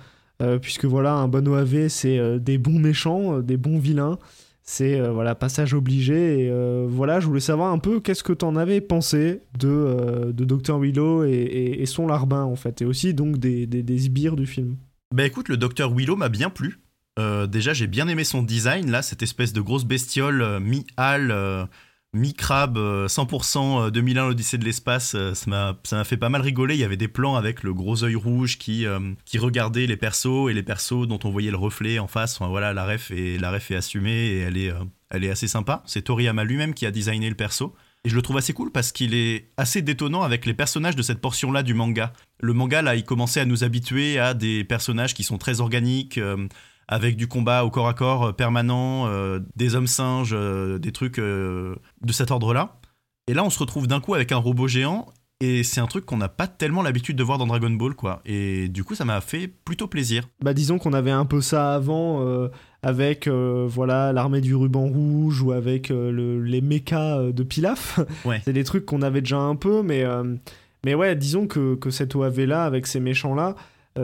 [0.62, 4.18] puisque voilà, un bon OAV c'est des bons méchants, des bons vilains,
[4.62, 8.82] c'est voilà, passage obligé, et voilà, je voulais savoir un peu qu'est-ce que t'en avais
[8.82, 13.98] pensé de, de Dr Willow et, son larbin en fait, et aussi donc des, des,
[13.98, 14.76] sbires du film.
[15.16, 16.83] Bah écoute, le Dr Willow m'a bien plu.
[17.20, 21.30] Euh, déjà, j'ai bien aimé son design, là, cette espèce de grosse bestiole euh, mi-hal,
[21.32, 21.66] euh,
[22.14, 25.16] mi-crabe, 100% 2001 l'Odyssée de l'espace.
[25.34, 26.76] ça m'a fait pas mal rigoler.
[26.76, 28.86] Il y avait des plans avec le gros œil rouge qui,
[29.26, 32.38] qui regardait les persos et les persos dont on voyait le reflet en face.
[32.40, 34.72] Voilà, la ref, est, la ref est assumée et elle est,
[35.10, 35.82] elle est assez sympa.
[35.88, 37.74] C'est Toriyama lui-même qui a designé le perso.
[38.06, 41.02] Et je le trouve assez cool parce qu'il est assez détonnant avec les personnages de
[41.02, 42.14] cette portion-là du manga.
[42.42, 46.20] Le manga, là, il commençait à nous habituer à des personnages qui sont très organiques,
[46.88, 50.92] avec du combat au corps à corps euh, permanent, euh, des hommes singes, euh, des
[50.92, 51.78] trucs de
[52.12, 52.78] cet ordre-là.
[53.28, 55.06] Et là, on se retrouve d'un coup avec un robot géant
[55.40, 58.22] Et c'est un truc qu'on n'a pas tellement l'habitude de voir dans Dragon Ball, quoi.
[58.26, 60.28] Et du coup, ça m'a fait plutôt plaisir.
[60.42, 62.48] Bah, disons qu'on avait un peu ça avant, euh,
[62.82, 68.00] avec euh, voilà l'armée du ruban rouge ou avec euh, le- les mechas de Pilaf.
[68.26, 68.42] Ouais.
[68.46, 70.04] c'est des trucs qu'on avait déjà un peu, mais,
[70.86, 73.54] mais ouais, disons que, que cette OAV-là, avec ces méchants-là, euh,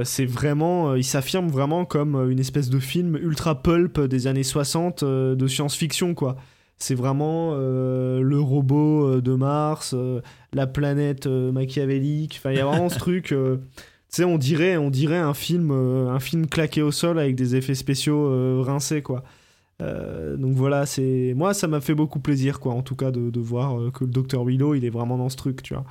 [0.03, 0.91] c'est vraiment.
[0.91, 5.03] euh, il s'affirme vraiment comme euh, une espèce de film ultra pulp des années 60
[5.03, 6.35] euh, de science-fiction, quoi.
[6.77, 10.21] C'est vraiment euh, le robot euh, de Mars, euh,
[10.53, 12.35] la planète euh, machiavélique.
[12.39, 13.31] Enfin, il y a vraiment ce truc.
[13.31, 13.57] euh,
[14.11, 17.35] tu sais, on dirait, on dirait un film, euh, un film claqué au sol avec
[17.35, 19.23] des effets spéciaux euh, rincés, quoi.
[19.81, 23.29] Euh, donc voilà, c'est moi, ça m'a fait beaucoup plaisir, quoi, en tout cas, de,
[23.29, 25.85] de voir euh, que le Dr Willow, il est vraiment dans ce truc, tu vois.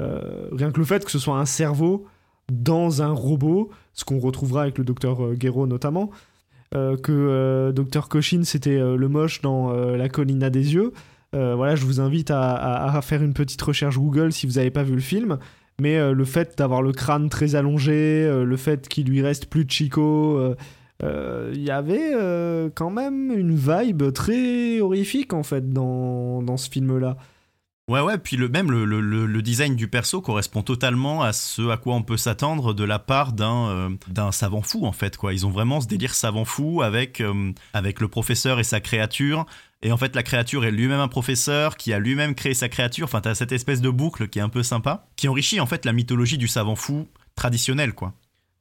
[0.00, 2.06] Euh, rien que le fait que ce soit un cerveau
[2.50, 6.10] dans un robot, ce qu'on retrouvera avec le Dr euh, Gero notamment,
[6.74, 10.92] euh, que euh, Dr Cochin, c'était le moche dans La colline à des yeux.
[11.32, 14.94] Voilà, je vous invite à, faire une petite recherche Google si vous n'avez pas vu
[14.94, 15.38] le film.
[15.80, 19.70] Mais le fait d'avoir le crâne très allongé, le fait qu'il lui reste plus de
[19.70, 20.38] Chico,
[21.02, 22.12] il y avait
[22.74, 27.16] quand même une vibe très horrifique en fait dans, dans ce film-là.
[27.92, 31.68] Ouais, ouais, puis le, même le, le- le- design du perso correspond totalement à ce
[31.68, 35.18] à quoi on peut s'attendre de la part d'un euh, d'un savant fou, en fait,
[35.18, 35.34] quoi.
[35.34, 39.44] Ils ont vraiment ce délire savant fou avec, euh, avec le professeur et sa créature.
[39.82, 43.04] Et en fait, la créature est lui-même un professeur qui a lui-même créé sa créature.
[43.04, 45.84] Enfin, t'as cette espèce de boucle qui est un peu sympa, qui enrichit en fait
[45.84, 48.14] la mythologie du savant fou traditionnel, quoi.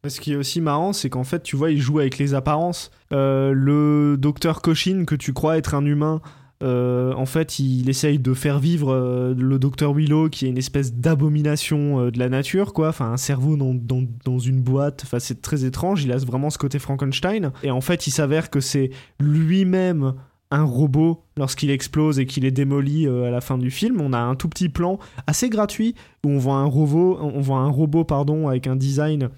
[0.07, 2.91] Ce qui est aussi marrant, c'est qu'en fait, tu vois, il joue avec les apparences.
[3.13, 6.21] Euh, le docteur Cochin, que tu crois être un humain,
[6.62, 10.58] euh, en fait, il essaye de faire vivre euh, le docteur Willow, qui est une
[10.58, 12.89] espèce d'abomination euh, de la nature, quoi.
[12.89, 15.02] Enfin, un cerveau dans, une boîte.
[15.04, 16.04] Enfin, c'est très étrange.
[16.04, 17.52] Il a vraiment ce côté Frankenstein.
[17.63, 20.13] Et en fait, il s'avère que c'est lui-même
[20.54, 24.02] un robot lorsqu'il explose et qu'il est démoli à la fin du film.
[24.02, 25.95] On a un tout petit plan assez gratuit
[26.26, 29.30] où on voit un robot, on voit un robot pardon, avec un design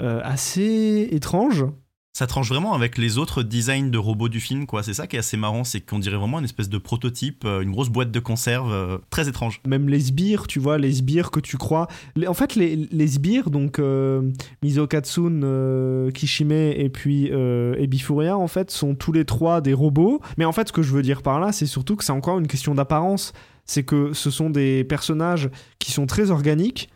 [0.00, 1.66] assez étrange.
[2.16, 4.84] Ça tranche vraiment avec les autres designs de robots du film, quoi.
[4.84, 7.60] C'est ça qui est assez marrant, c'est qu'on dirait vraiment une espèce de prototype, euh,
[7.60, 9.60] une grosse boîte de conserve, euh, très étrange.
[9.66, 11.88] Même les sbires, tu vois, les sbires que tu crois.
[12.28, 14.30] En fait, les, sbires, donc euh,
[14.62, 19.74] Mizo euh, Kishime et puis euh, Ebi Furia, en fait, sont tous les trois des
[19.74, 20.20] robots.
[20.38, 22.38] Mais en fait, ce que je veux dire par là, c'est surtout que c'est encore
[22.38, 23.32] une question d'apparence.
[23.66, 25.50] C'est que ce sont des personnages
[25.80, 26.90] qui sont très organiques.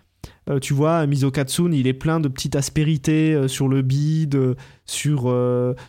[0.49, 4.35] Euh, tu vois, Mizo Katsune, il est plein de petites aspérités euh, sur le bide,
[4.35, 4.55] euh,
[4.87, 5.35] sur,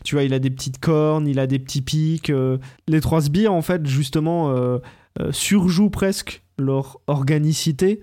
[0.03, 2.31] tu vois, il a des petites cornes, il a des petits pics.
[2.87, 4.53] Les trois sbires, en fait, justement,
[5.31, 8.01] surjouent presque leur organicité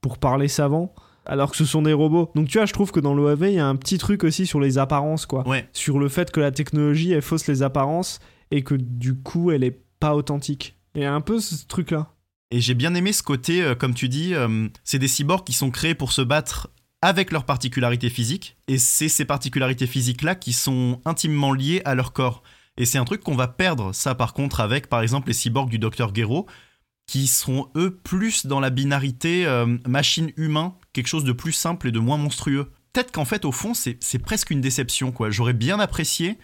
[0.00, 0.94] pour parler savant,
[1.26, 2.30] alors que ce sont des robots.
[2.34, 4.46] Donc tu vois, je trouve que dans l'OAV, il y a un petit truc aussi
[4.46, 5.46] sur les apparences, quoi.
[5.46, 8.18] Ouais, Sur le fait que la technologie, elle fausse les apparences
[8.50, 10.78] et que du coup, elle est pas authentique.
[10.94, 12.14] Il y a un peu ce truc-là.
[12.50, 15.52] Et j'ai bien aimé ce côté, euh, comme tu dis, euh, c'est des cyborgs qui
[15.52, 16.68] sont créés pour se battre
[17.00, 22.12] avec leurs particularités physiques, et c'est ces particularités physiques-là qui sont intimement liées à leur
[22.12, 22.42] corps.
[22.76, 25.70] Et c'est un truc qu'on va perdre, ça par contre, avec par exemple les cyborgs
[25.70, 26.46] du Docteur Gero,
[27.06, 31.92] qui sont eux plus dans la binarité euh, machine-humain, quelque chose de plus simple et
[31.92, 32.70] de moins monstrueux.
[32.92, 35.30] Peut-être qu'en fait, au fond, c'est presque une déception, quoi.
[35.30, 36.38] J'aurais bien apprécié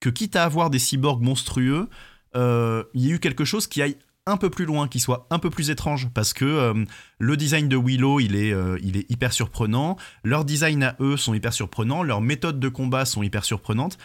[0.00, 1.88] que, quitte à avoir des cyborgs monstrueux,
[2.34, 5.38] il y ait eu quelque chose qui aille un peu plus loin, qui soit un
[5.38, 6.84] peu plus étrange, parce que euh,
[7.18, 11.16] le design de Willow, il est, euh, il est hyper surprenant, leurs designs à eux
[11.16, 13.98] sont hyper surprenants, leurs méthodes de combat sont hyper surprenantes.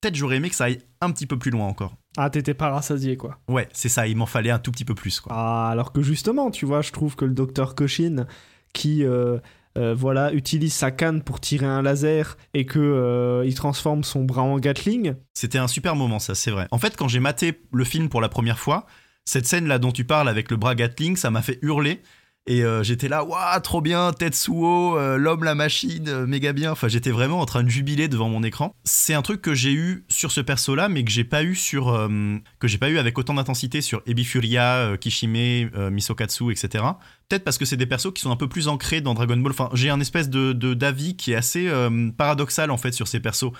[0.00, 1.94] Peut-être j'aurais aimé que ça aille un petit peu plus loin encore.
[2.16, 3.38] Ah, t'étais pas rassasié, quoi.
[3.48, 5.32] Ouais, c'est ça, il m'en fallait un tout petit peu plus, quoi.
[5.34, 8.26] Ah, alors que justement, tu vois, je trouve que le docteur Cochin,
[8.72, 9.38] qui euh,
[9.76, 14.24] euh, voilà, utilise sa canne pour tirer un laser et que euh, il transforme son
[14.24, 16.66] bras en Gatling, C'était un super moment, ça, c'est vrai.
[16.70, 18.86] En fait, quand j'ai maté le film pour la première fois,
[19.26, 22.00] cette scène-là dont tu parles avec le bras Gatling, ça m'a fait hurler.
[22.48, 26.70] Et euh, j'étais là, waouh, trop bien, Tetsuo, euh, l'homme, la machine, euh, méga bien.
[26.70, 28.72] Enfin, j'étais vraiment en train de jubiler devant mon écran.
[28.84, 31.88] C'est un truc que j'ai eu sur ce perso-là, mais que j'ai pas eu sur,
[31.88, 36.84] euh, que j'ai pas eu avec autant d'intensité sur Ebi Furia, euh, Kishime, Misokatsu, etc.
[37.28, 39.50] Peut-être parce que c'est des persos qui sont un peu plus ancrés dans Dragon Ball.
[39.50, 41.68] Enfin, j'ai un espèce de d'avis qui est assez
[42.16, 43.50] paradoxal en fait sur ces persos.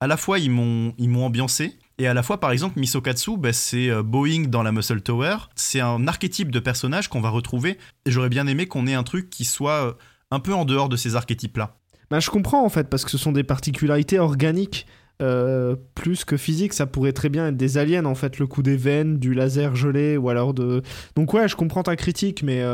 [0.00, 1.78] À la fois, ils m'ont ils m'ont ambiancé.
[1.98, 5.36] Et à la fois, par exemple, Misokatsu, bah, c'est euh, Boeing dans la Muscle Tower.
[5.54, 7.78] C'est un archétype de personnage qu'on va retrouver.
[8.04, 9.92] Et j'aurais bien aimé qu'on ait un truc qui soit euh,
[10.30, 11.76] un peu en dehors de ces archétypes-là.
[12.10, 14.86] bah, je comprends en fait, parce que ce sont des particularités organiques.
[15.22, 18.64] euh, plus que physiques, ça pourrait très bien être des aliens en fait, le coup
[18.64, 20.82] des veines, du laser gelé ou alors de.
[21.14, 22.64] Donc ouais, je comprends ta critique, mais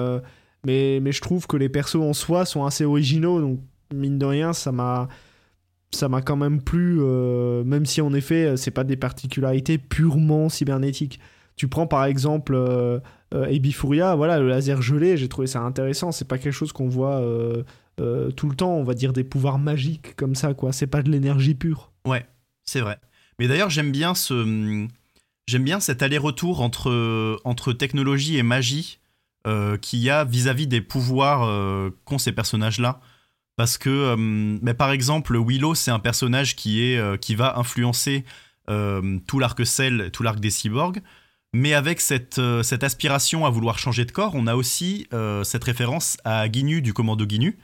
[0.65, 3.61] mais mais je trouve que les persos en soi sont assez originaux, donc
[3.95, 5.09] mine de rien, ça m'a
[5.93, 10.49] ça m'a quand même plu, euh, même si en effet, c'est pas des particularités purement
[10.49, 11.21] cybernétiques.
[11.57, 13.01] Tu prends par exemple euh,
[13.35, 16.11] euh, Ebifuria, voilà, le laser gelé, j'ai trouvé ça intéressant.
[16.11, 17.65] C'est pas quelque chose qu'on voit euh,
[18.01, 20.73] euh, tout le temps, on va dire des pouvoirs magiques comme ça, quoi.
[20.73, 21.93] C'est pas de l'énergie pure.
[22.07, 22.25] Ouais,
[22.65, 22.99] c'est vrai.
[23.39, 24.87] Mais d'ailleurs, j'aime bien ce.
[25.47, 29.01] J'aime bien cet aller-retour entre, entre technologie et magie
[29.47, 33.01] euh, qu'il y a vis-à-vis des pouvoirs euh, qu'ont ces personnages-là.
[33.61, 37.59] Parce que, euh, mais par exemple, Willow, c'est un personnage qui, est, euh, qui va
[37.59, 38.25] influencer
[38.71, 41.03] euh, tout l'arc Cell, tout l'arc des cyborgs.
[41.53, 45.09] Mais avec cette, cette aspiration à vouloir changer de corps, on a aussi
[45.43, 47.59] cette référence à Ginyu du commando Ginyu,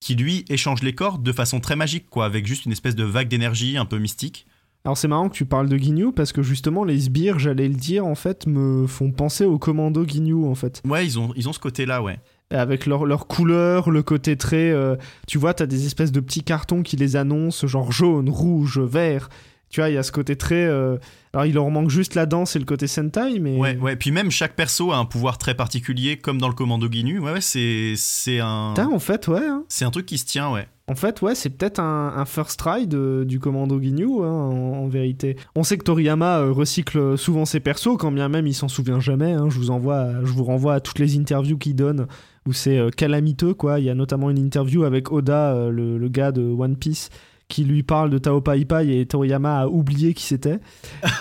[0.00, 3.04] qui lui échange les corps de façon très magique, quoi, avec juste une espèce de
[3.04, 4.46] vague d'énergie un peu mystique.
[4.84, 7.74] Alors c'est marrant que tu parles de Ginyu parce que justement les sbires, j'allais le
[7.76, 10.82] dire, en fait, me font penser au commando Ginyu en fait.
[10.84, 12.18] Ouais, ils ont, ils ont ce côté-là, ouais.
[12.50, 14.70] Avec leur, leur couleur, le côté très...
[14.70, 18.78] euh, tu vois, t'as des espèces de petits cartons qui les annoncent, genre jaune, rouge,
[18.78, 19.28] vert.
[19.70, 20.66] Tu vois, il y a ce côté très...
[20.66, 20.98] euh,
[21.32, 23.56] Alors il leur manque juste la danse et le côté Sentai, mais...
[23.56, 23.96] Ouais, ouais.
[23.96, 27.20] Puis même chaque perso a un pouvoir très particulier, comme dans le commando Ginyu.
[27.20, 29.40] Ouais, ouais, c'est, c'est un, Putain, en fait, ouais.
[29.46, 29.64] hein.
[29.70, 30.66] c'est un truc qui se tient, ouais.
[30.88, 34.74] En fait, ouais, c'est peut-être un, un first try de- du commando Ginyu, hein, en,
[34.82, 35.36] en vérité.
[35.56, 39.00] On sait que Toriyama euh, recycle souvent ses persos, quand bien même il s'en souvient
[39.00, 39.32] jamais.
[39.32, 39.48] hein.
[39.48, 42.08] Je, vous envoie, je vous renvoie à toutes les interviews qu'il donne,
[42.46, 43.78] où c'est euh, calamiteux, quoi.
[43.80, 47.08] Il y a notamment une interview avec Oda, euh, le, le gars de One Piece,
[47.48, 50.58] qui lui parle de Tao Pai Pai et Toriyama a oublié qui c'était.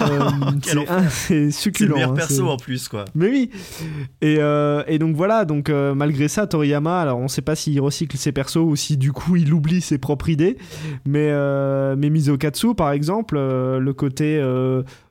[0.02, 0.30] Euh,
[0.64, 1.96] c'est un- c'est le succulent.
[2.02, 3.06] hein, perso en plus, quoi.
[3.14, 3.50] mais oui.
[4.22, 7.80] Et, euh, et donc voilà, donc euh, malgré ça, Toriyama, alors on sait pas s'il
[7.82, 10.58] recycle ses persos ou si du coup il oublie ses propres idées,
[11.06, 11.32] mais,
[11.98, 14.42] mais Mizokatsu par exemple, le côté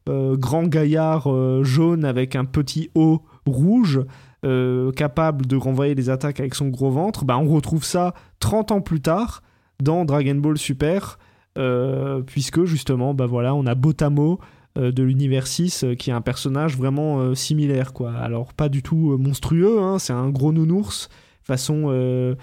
[0.09, 1.29] grand gaillard
[1.64, 4.01] jaune avec un petit haut rouge,
[4.44, 8.72] euh, capable de renvoyer les attaques avec son gros ventre, bah, on retrouve ça 30
[8.72, 9.42] ans plus tard
[9.81, 11.18] dans Dragon Ball Super,
[11.59, 14.38] euh, puisque justement, bah voilà, on a Botamo
[14.79, 18.12] euh, de l'univers 6 euh, qui est un personnage vraiment similaire quoi.
[18.12, 21.09] Alors pas du tout monstrueux, hein, c'est un gros nounours
[21.42, 22.37] façon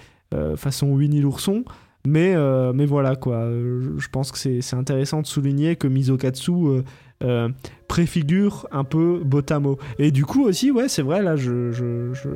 [0.56, 1.64] façon Winnie l'ourson,
[2.06, 2.36] mais
[2.74, 3.48] mais voilà quoi.
[3.48, 6.82] Je pense que c'est intéressant de souligner que Mizokatsu
[7.24, 7.48] euh,
[7.88, 9.78] préfigure un peu Botamo.
[9.98, 12.28] Et du coup aussi ouais c'est vrai là je, je, je,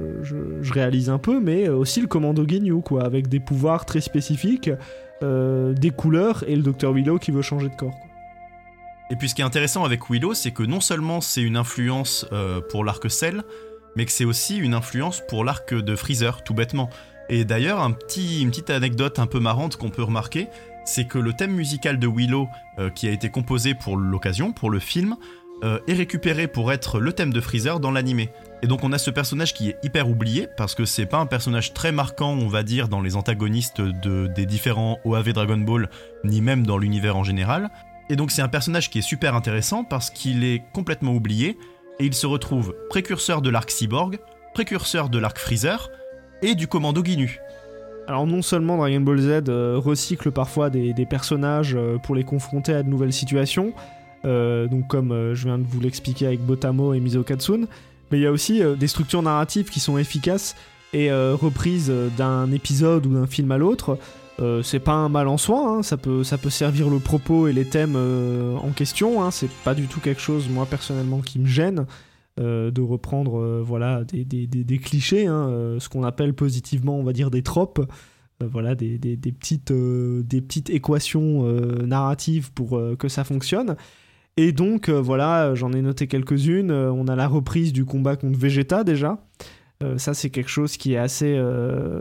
[0.62, 4.70] je- réalise un peu, mais aussi le commando Ginyu quoi, avec des pouvoirs très spécifiques,
[5.22, 7.90] euh, des couleurs et le Dr Willow qui veut changer de corps.
[7.90, 8.08] quoi.
[9.10, 12.26] Et puis ce qui est intéressant avec Willow, c'est que non seulement c'est une influence
[12.32, 13.42] euh, pour l'arc Cell,
[13.94, 16.88] mais que c'est aussi une influence pour l'arc de Freezer, tout bêtement.
[17.28, 20.48] Et d'ailleurs, un petit, une petite anecdote un peu marrante qu'on peut remarquer,
[20.84, 24.70] c'est que le thème musical de Willow, euh, qui a été composé pour l'occasion, pour
[24.70, 25.16] le film,
[25.64, 28.30] euh, est récupéré pour être le thème de Freezer dans l'animé.
[28.62, 31.26] Et donc on a ce personnage qui est hyper oublié, parce que c'est pas un
[31.26, 35.88] personnage très marquant, on va dire, dans les antagonistes de, des différents OAV Dragon Ball,
[36.24, 37.70] ni même dans l'univers en général.
[38.10, 41.56] Et donc c'est un personnage qui est super intéressant parce qu'il est complètement oublié
[42.00, 44.18] et il se retrouve précurseur de l'arc Cyborg,
[44.54, 45.90] précurseur de l'arc Freezer
[46.42, 47.38] et du commando Ginyu.
[48.12, 52.74] Alors non seulement Dragon Ball Z euh, recycle parfois des, personnages euh, pour les confronter
[52.74, 53.72] à de nouvelles situations,
[54.26, 57.68] euh, donc comme je viens de vous l'expliquer avec Botamo et Mizokatsun,
[58.10, 60.56] mais il y a aussi des structures narratives qui sont efficaces
[60.92, 63.96] et reprises d'un épisode ou d'un film à l'autre.
[64.62, 67.96] C'est pas un mal en soi, hein, ça, peut, servir le propos et les thèmes
[67.96, 71.86] en question, hein, c'est pas du tout quelque chose, moi personnellement, qui me gêne.
[72.40, 76.98] Euh, de reprendre euh, voilà des, des- des- clichés, hein, euh, ce qu'on appelle positivement,
[76.98, 77.80] on va dire des tropes,
[78.40, 81.44] voilà des, petites des petites équations
[81.86, 83.76] narratives pour que ça fonctionne.
[84.36, 86.72] Et donc voilà, j'en ai noté quelques-unes.
[86.72, 89.24] On a la reprise du combat contre Vegeta déjà.
[89.96, 91.38] Ça c'est quelque chose qui est assez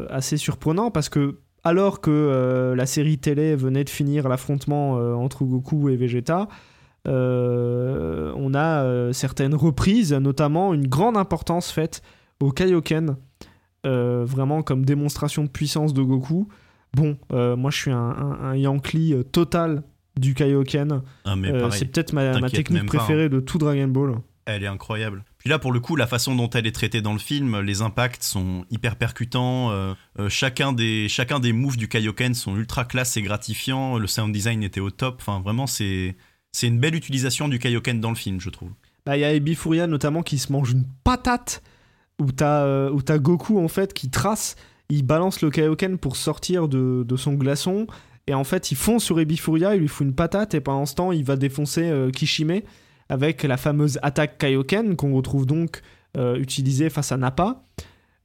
[0.10, 5.89] assez surprenant parce que alors que la série télé venait de finir l'affrontement entre Goku
[5.89, 6.48] et Vegeta,
[7.10, 12.02] on a euh, certaines reprises, notamment une grande importance faite
[12.40, 13.16] au Kaioken,
[13.86, 16.48] euh, vraiment comme démonstration de puissance de Goku.
[16.94, 19.84] Bon, euh, moi je suis un, un, un Yankee euh, total
[20.20, 21.02] du Kaioken.
[21.26, 22.98] Ah Euh, c'est peut-être ma, technique pas, hein.
[22.98, 24.16] préférée de tout Dragon Ball.
[24.46, 25.24] elle est incroyable.
[25.38, 27.82] Puis là pour le coup, la façon dont elle est traitée dans le film, les
[27.82, 32.84] impacts sont hyper percutants, euh, euh, chacun, des, chacun des moves du Kaioken sont ultra
[32.86, 36.16] classe et gratifiants, le sound design était au top, enfin vraiment c'est...
[36.52, 38.72] C'est une belle utilisation du Kaioken dans le film, je trouve.
[39.06, 41.64] Bah, il y a Ebifuria notamment qui se mange une patate
[42.20, 44.56] où t'as euh, t'as Goku en fait qui trace,
[44.90, 47.88] il balance le Kaioken pour sortir de, son glaçon
[48.28, 50.95] et en fait il fonce sur Ebifuria, il lui fout une patate et pendant ce
[50.95, 52.62] temps il va défoncer euh, Kishime
[53.10, 55.82] avec la fameuse attaque Kaioken qu'on retrouve donc
[56.18, 57.64] euh, utilisée face à Nappa.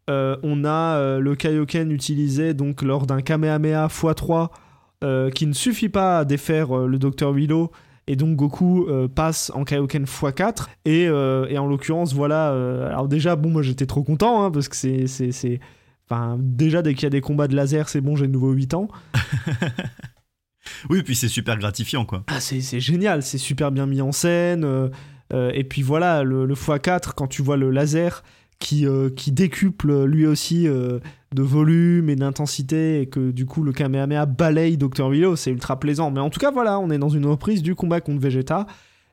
[0.09, 4.51] On a le Kaioken utilisé donc lors d'un Kamehameha x3
[5.05, 7.70] euh, qui ne suffit pas à défaire le Dr Willow
[8.09, 10.67] Et donc Goku euh, passe en Kaioken x4.
[10.85, 12.51] Et, euh, et en l'occurrence, voilà.
[12.53, 15.07] euh, alors déjà, bon, moi j'étais trop content hein, parce que c'est.
[15.07, 15.61] c'est, c'est-
[16.09, 18.53] Enfin, déjà, dès qu'il y a des combats de laser, c'est bon, j'ai de nouveau
[18.53, 18.87] 8 ans.
[20.91, 22.25] Oui, puis c'est super gratifiant, quoi.
[22.27, 24.65] Ah, c'est, c'est génial, c'est super bien mis en scène.
[25.33, 28.23] et puis voilà, le, le x4, quand tu vois le laser
[28.59, 30.99] qui, euh, qui décuple lui aussi euh,
[31.37, 35.09] de volume et d'intensité, et que du coup le Kamehameha balaye Dr.
[35.11, 36.11] Willow, c'est ultra plaisant.
[36.11, 38.66] Mais en tout cas, voilà, on est dans une reprise du combat contre Vegeta.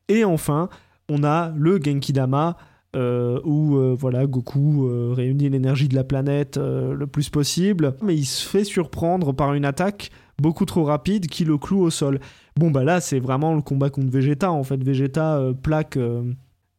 [0.07, 0.69] Et enfin,
[1.09, 2.57] on a le Genki Dama.
[2.95, 8.15] euh, où euh, voilà Goku euh, réunit l'énergie de la planète le plus possible, mais
[8.15, 12.19] il se fait surprendre par une attaque beaucoup trop rapide qui le cloue au sol.
[12.55, 15.97] Bon bah là c'est vraiment le combat contre Vegeta en fait Vegeta plaque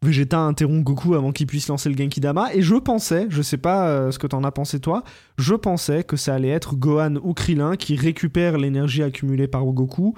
[0.05, 3.57] Vegeta interrompt Goku avant qu'il puisse lancer le Genki Dama et je pensais, je sais
[3.57, 5.03] pas euh, ce que t'en as pensé toi,
[5.39, 10.15] je pensais que ça allait être Gohan ou Krillin qui récupère l'énergie accumulée par Goku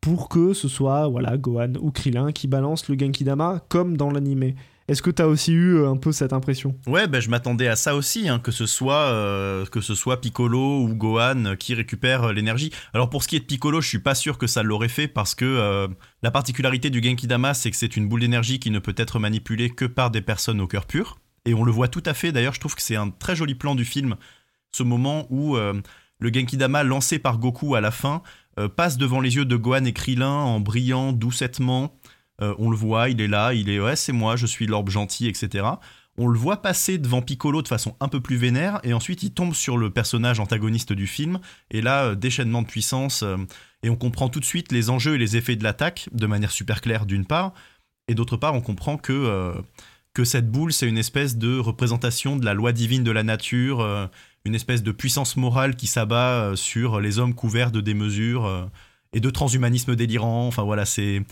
[0.00, 4.10] pour que ce soit voilà Gohan ou Krillin qui balance le Genki Dama comme dans
[4.10, 4.54] l'animé.
[4.90, 6.76] Est-ce que t'as aussi eu euh, un peu cette impression?
[6.88, 10.20] Ouais, ben, je m'attendais à ça aussi, hein, que, ce soit, euh, que ce soit
[10.20, 12.72] Piccolo ou Gohan qui récupèrent euh, l'énergie.
[12.92, 15.06] Alors pour ce qui est de Piccolo, je suis pas sûr que ça l'aurait fait
[15.06, 15.86] parce que euh,
[16.24, 19.20] la particularité du Genki Dama, c'est que c'est une boule d'énergie qui ne peut être
[19.20, 21.20] manipulée que par des personnes au cœur pur.
[21.44, 23.54] Et on le voit tout à fait, d'ailleurs, je trouve que c'est un très joli
[23.54, 24.16] plan du film,
[24.72, 25.80] ce moment où euh,
[26.18, 28.22] le Genki Dama lancé par Goku à la fin
[28.58, 31.98] euh, passe devant les yeux de Gohan et Krillin en brillant doucettement.
[32.42, 34.90] Euh, on le voit, il est là, il est ouais, c'est moi, je suis l'orbe
[34.90, 35.66] gentil, etc.
[36.16, 39.32] On le voit passer devant Piccolo de façon un peu plus vénère, et ensuite il
[39.32, 41.38] tombe sur le personnage antagoniste du film,
[41.70, 43.36] et là, euh, déchaînement de puissance, euh,
[43.82, 46.50] et on comprend tout de suite les enjeux et les effets de l'attaque, de manière
[46.50, 47.52] super claire d'une part,
[48.08, 49.54] et d'autre part, on comprend que,
[50.14, 54.10] que cette boule, c'est une espèce de représentation de la loi divine de la nature,
[54.44, 58.68] une espèce de puissance morale qui s'abat sur les hommes couverts de démesures,
[59.12, 61.22] et de transhumanisme délirant, enfin voilà, c'est...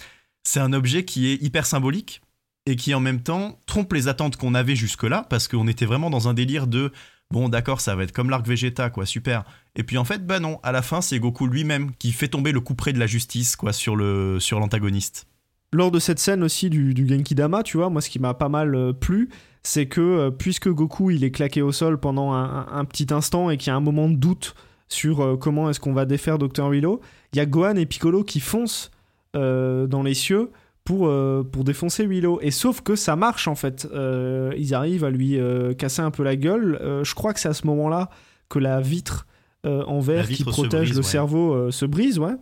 [0.50, 2.22] C'est un objet qui est hyper symbolique
[2.64, 6.08] et qui en même temps trompe les attentes qu'on avait jusque-là parce qu'on était vraiment
[6.08, 6.90] dans un délire de
[7.30, 9.44] bon d'accord ça va être comme l'arc Vegeta quoi super
[9.76, 12.52] et puis en fait bah non à la fin c'est Goku lui-même qui fait tomber
[12.52, 15.26] le coup près de la justice quoi sur le sur l'antagoniste
[15.70, 18.32] Lors de cette scène aussi du, du Genki Dama, tu vois, moi ce qui m'a
[18.32, 19.28] pas mal euh, plu,
[19.62, 23.58] c'est que euh, puisque Goku il est claqué au sol pendant un, petit instant et
[23.58, 24.54] qu'il y a un moment de doute
[24.88, 26.70] sur euh, comment est-ce qu'on va défaire Dr.
[26.70, 27.02] Willow,
[27.34, 28.90] il y a Gohan et Piccolo qui foncent
[29.34, 30.50] dans les cieux
[30.88, 32.38] pour, euh, pour défoncer Willow.
[32.40, 33.86] Et sauf que ça marche en fait.
[33.92, 36.78] Euh, ils arrivent à lui euh, casser un peu la gueule.
[36.80, 38.08] Euh, je crois que c'est à ce moment-là
[38.48, 39.26] que la vitre
[39.66, 41.02] euh, en verre qui vitre protège brise, le ouais.
[41.02, 42.36] cerveau euh, se brise, ouais.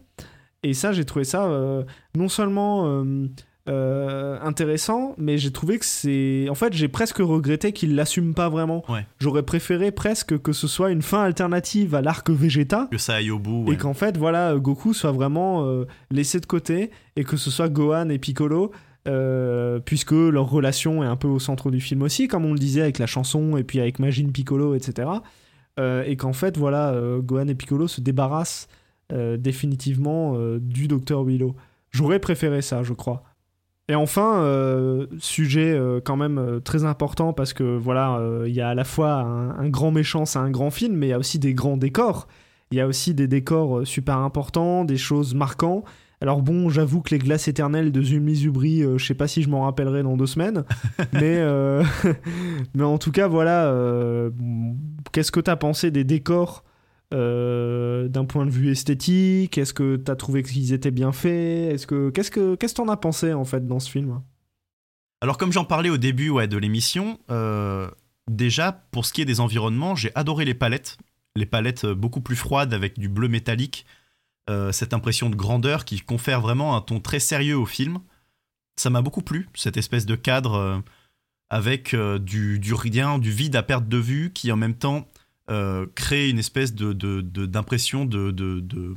[0.62, 1.82] Et ça, j'ai trouvé ça euh,
[2.16, 3.04] non seulement
[3.68, 6.48] euh, euh, intéressant, mais j'ai trouvé que c'est.
[6.48, 8.84] En fait, j'ai presque regretté qu'il l'assume pas vraiment.
[8.88, 9.06] Ouais.
[9.18, 12.88] J'aurais préféré presque que ce soit une fin alternative à l'arc Vegeta.
[12.90, 13.74] que ça aille au bout ouais.
[13.74, 17.68] Et qu'en fait, voilà, Goku soit vraiment euh, laissé de côté et que ce soit
[17.68, 18.72] Gohan et Piccolo,
[19.08, 22.58] euh, puisque leur relation est un peu au centre du film aussi, comme on le
[22.58, 25.08] disait avec la chanson et puis avec Majin Piccolo, etc.
[25.78, 28.68] Euh, et qu'en fait, voilà, euh, Gohan et Piccolo se débarrassent
[29.12, 31.54] euh, définitivement euh, du Docteur Willow.
[31.90, 33.22] J'aurais préféré ça, je crois.
[33.88, 38.54] Et enfin, euh, sujet euh, quand même euh, très important parce que voilà, euh, il
[38.54, 41.10] y a à la fois un, un grand méchant, c'est un grand film, mais il
[41.10, 42.26] y a aussi des grands décors.
[42.72, 45.84] Il y a aussi des décors euh, super importants, des choses marquantes.
[46.20, 49.42] Alors bon, j'avoue que les glaces éternelles de Zumi Zubri, euh, je sais pas si
[49.42, 50.64] je m'en rappellerai dans deux semaines,
[51.12, 51.84] mais euh,
[52.74, 54.30] mais en tout cas voilà, euh,
[55.12, 56.64] qu'est-ce que t'as pensé des décors
[57.14, 61.72] euh, d'un point de vue esthétique Est-ce que t'as trouvé qu'ils étaient bien faits?
[61.72, 64.20] Est-ce que qu'est-ce que qu'est-ce as pensé en fait dans ce film?
[65.20, 67.88] Alors comme j'en parlais au début ouais, de l'émission, euh,
[68.28, 70.98] déjà pour ce qui est des environnements, j'ai adoré les palettes,
[71.36, 73.86] les palettes euh, beaucoup plus froides avec du bleu métallique,
[74.70, 77.98] cette impression de grandeur qui confère vraiment un ton très sérieux au film.
[78.76, 80.84] Ça m'a beaucoup plu, cette espèce de cadre
[81.50, 85.08] avec du, du rien, du vide à perte de vue qui en même temps
[85.50, 86.92] euh, crée une espèce de,
[87.46, 88.94] d'impression de-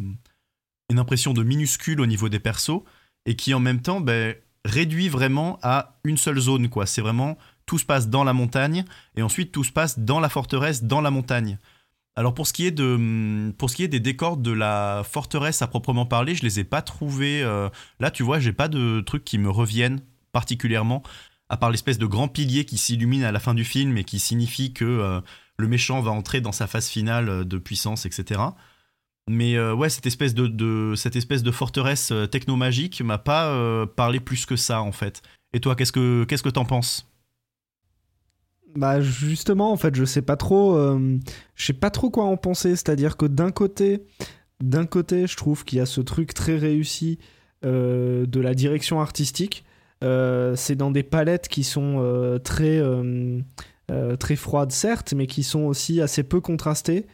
[0.91, 2.81] une impression de minuscule au niveau des persos
[3.25, 4.35] et qui en même temps ben,
[4.65, 6.85] réduit vraiment à une seule zone quoi.
[6.85, 8.83] C'est vraiment tout se passe dans la montagne
[9.15, 11.59] et ensuite tout se passe dans la forteresse, dans la montagne.
[12.15, 15.61] Alors pour ce qui est de pour ce qui est des décors de la forteresse
[15.61, 17.41] à proprement parler, je les ai pas trouvés.
[17.43, 17.69] euh,
[17.99, 21.03] là, tu vois, j'ai pas de trucs qui me reviennent particulièrement,
[21.49, 24.19] à part l'espèce de grand pilier qui s'illumine à la fin du film et qui
[24.19, 25.21] signifie que euh,
[25.59, 28.41] le méchant va entrer dans sa phase finale euh, de puissance, etc.
[29.29, 34.45] Mais euh, ouais, cette espèce de, cette espèce forteresse euh, technomagique m'a pas parlé plus
[34.45, 35.21] que ça en fait.
[35.53, 37.05] Et toi, qu'est-ce que qu'est-ce que t'en penses?
[38.75, 40.77] Bah justement, en fait, je sais pas trop,
[41.55, 42.75] je sais pas trop quoi en penser.
[42.75, 44.03] C'est-à-dire que d'un côté,
[44.61, 47.17] d'un côté, je trouve qu'il y a ce truc très réussi
[47.63, 49.65] de la direction artistique.
[50.01, 52.79] c'est dans des palettes qui sont très,
[54.19, 57.07] très froides, certes, mais qui sont aussi assez peu contrastées.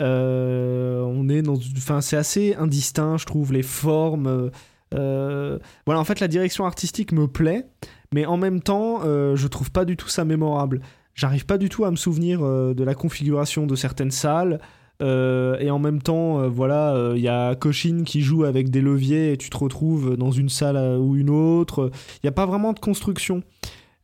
[0.00, 4.50] on est dans, enfin, c'est assez indistinct, je trouve, les formes.
[4.92, 7.66] voilà, en fait, la direction artistique me plaît,
[8.12, 10.80] mais en même temps, je trouve pas du tout ça mémorable.
[11.14, 14.60] J'arrive pas du tout à me souvenir de la configuration de certaines salles.
[15.00, 18.70] Euh, et en même temps, euh, voilà, il euh, y a Cochin qui joue avec
[18.70, 21.90] des leviers et tu te retrouves dans une salle ou une autre.
[22.16, 23.42] Il n'y a pas vraiment de construction.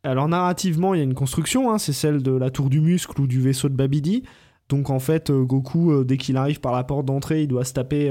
[0.04, 3.20] Alors narrativement, il y a une construction, hein, c'est celle de la tour du muscle
[3.20, 4.22] ou du vaisseau de Babidi.
[4.68, 8.08] Donc en fait, Goku, dès qu'il arrive par la porte d'entrée, il doit se taper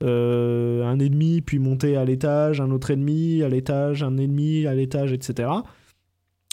[0.00, 5.12] un ennemi, puis monter à l'étage, un autre ennemi, à l'étage, un ennemi, à l'étage,
[5.12, 5.48] etc.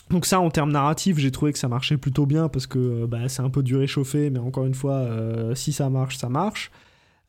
[0.10, 3.08] Donc ça, en termes narratifs, j'ai trouvé que ça marchait plutôt bien parce que euh,
[3.08, 6.30] bah, c'est un peu du réchauffé, mais encore une fois, euh, si ça marche, ça
[6.30, 6.72] marche.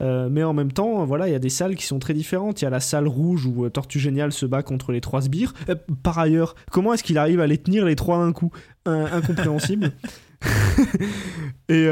[0.03, 2.61] Euh, mais en même temps, voilà, il y a des salles qui sont très différentes.
[2.61, 5.55] Il y a la salle rouge où Tortue Génial se bat contre les trois sbires.
[6.03, 8.51] par ailleurs, comment est-ce qu'il arrive à les tenir les trois d'un coup?
[8.85, 9.93] Incompréhensible.
[11.69, 11.89] et,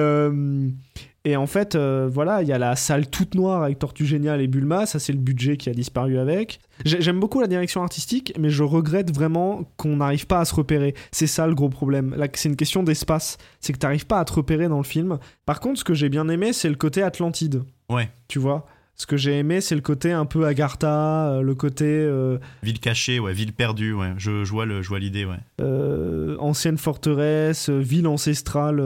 [1.27, 4.43] et en fait, euh, voilà, il y a la salle toute noire avec Tortue Géniale
[4.43, 6.61] et Bulma, ça c'est le budget qui a disparu avec.
[6.85, 10.95] J'aime beaucoup la direction artistique, mais je regrette vraiment qu'on n'arrive pas à se repérer.
[11.13, 12.15] C'est ça le gros problème.
[12.15, 13.39] Là, c'est une question d'espace.
[13.61, 15.19] C'est que tu n'arrives pas à te repérer dans le film.
[15.47, 17.63] Par contre, ce que j'ai bien aimé, c'est le côté Atlantide.
[17.89, 18.11] Ouais.
[18.29, 18.67] Tu vois
[18.97, 21.85] ce que j'ai aimé, c'est le côté un peu Agartha, euh, le côté.
[21.85, 24.13] Euh, ville cachée, ouais, ville perdue, ouais.
[24.19, 25.39] Je, je vois l'idée, ouais.
[25.61, 28.83] Euh, ancienne forteresse, ville ancestrale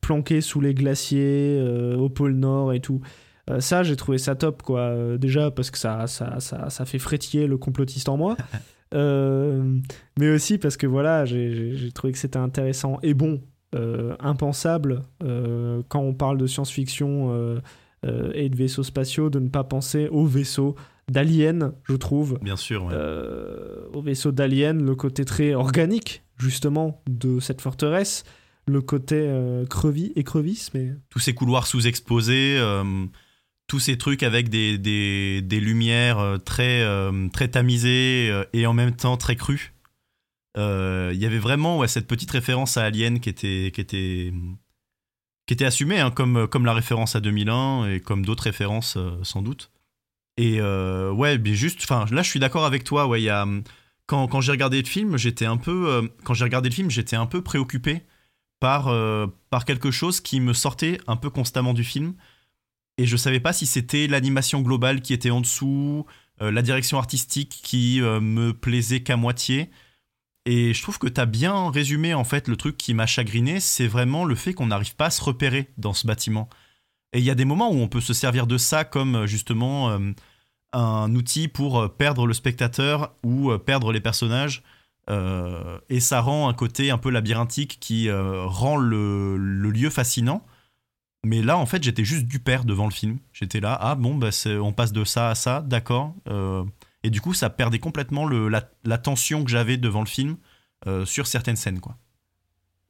[0.00, 1.62] planquée sous les glaciers,
[1.96, 3.00] au pôle Nord et tout.
[3.60, 5.16] ça, j'ai trouvé ça top, quoi.
[5.16, 8.36] déjà, parce que ça, ça, ça, ça, fait frétiller le complotiste en moi.
[8.92, 12.98] mais aussi parce que, voilà, j'ai trouvé que c'était intéressant.
[13.04, 13.40] Et bon,
[14.18, 17.60] impensable, quand on parle de science-fiction
[18.04, 20.74] et de vaisseaux spatiaux, de ne pas penser aux vaisseaux
[21.08, 22.38] d'Alien, je trouve.
[22.42, 22.84] Bien sûr.
[22.84, 22.94] Ouais.
[22.94, 28.24] Euh, au vaisseau d'Alien, le côté très organique, justement, de cette forteresse,
[28.66, 30.94] le côté euh, crevis, écrevisse, mais...
[31.10, 32.58] Tous ces couloirs sous-exposés,
[33.68, 36.84] tous ces trucs avec des, des, des lumières très,
[37.32, 39.74] très tamisées et en même temps très crues.
[40.56, 44.32] Il y avait vraiment ouais, cette petite référence à Alien qui était, qui était
[45.46, 49.18] qui était assumé, hein, comme, comme la référence à 2001 et comme d'autres références euh,
[49.22, 49.70] sans doute.
[50.36, 53.06] Et euh, ouais, bien juste, enfin là je suis d'accord avec toi.
[53.06, 53.46] Ouais, a,
[54.06, 56.90] quand, quand j'ai regardé le film, j'étais un peu, euh, quand j'ai regardé le film,
[56.90, 58.02] j'étais un peu préoccupé
[58.60, 58.94] par,
[59.50, 62.14] par quelque chose qui me sortait un peu constamment du film.
[62.96, 66.06] Et je savais pas si c'était l'animation globale qui était en dessous,
[66.38, 69.68] la direction artistique qui me plaisait qu'à moitié.
[70.44, 73.60] Et je trouve que tu as bien résumé en fait le truc qui m'a chagriné,
[73.60, 76.48] c'est vraiment le fait qu'on n'arrive pas à se repérer dans ce bâtiment.
[77.12, 79.26] Et il y a des moments où on peut se servir de ça comme euh,
[79.26, 79.98] justement euh,
[80.72, 84.62] un outil pour euh, perdre le spectateur ou perdre les personnages.
[85.88, 90.46] et ça rend un côté un peu labyrinthique qui rend le, lieu fascinant.
[91.24, 93.18] Mais là, en fait, j'étais juste du père devant le film.
[93.32, 94.30] J'étais là, ah bon, bah,
[94.60, 96.14] on passe de ça à ça, d'accord.
[97.04, 100.36] Et du coup, ça perdait complètement le, la, tension que j'avais devant le film
[100.86, 101.96] euh, sur certaines scènes, quoi.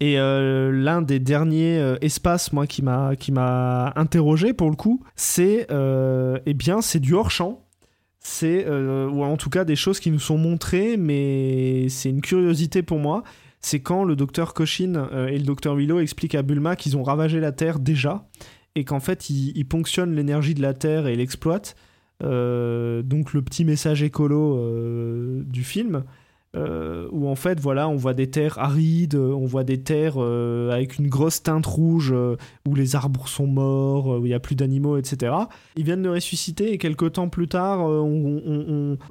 [0.01, 4.75] Et euh, l'un des derniers euh, espaces, moi, qui m'a qui m'a interrogé pour le
[4.75, 7.67] coup, c'est eh bien, c'est du hors champ.
[8.25, 12.83] C'est ou en tout cas des choses qui nous sont montrées, mais c'est une curiosité
[12.83, 13.23] pour moi.
[13.61, 17.41] C'est quand le docteur Cochin et le docteur Willow expliquent à Bulma qu'ils ont ravagé
[17.41, 18.29] la Terre déjà
[18.75, 21.77] et qu'en fait ils, ponctionnent l'énergie de la Terre et l'exploitent
[22.23, 26.05] donc le petit message écolo euh, du film.
[26.55, 30.99] Euh, où en fait voilà on voit des terres arides, on voit des terres avec
[30.99, 32.15] une grosse teinte rouge
[32.69, 35.33] où les arbres sont morts, où il n'y a plus d'animaux, etc.
[35.77, 37.89] Ils viennent de ressusciter et quelques temps plus tard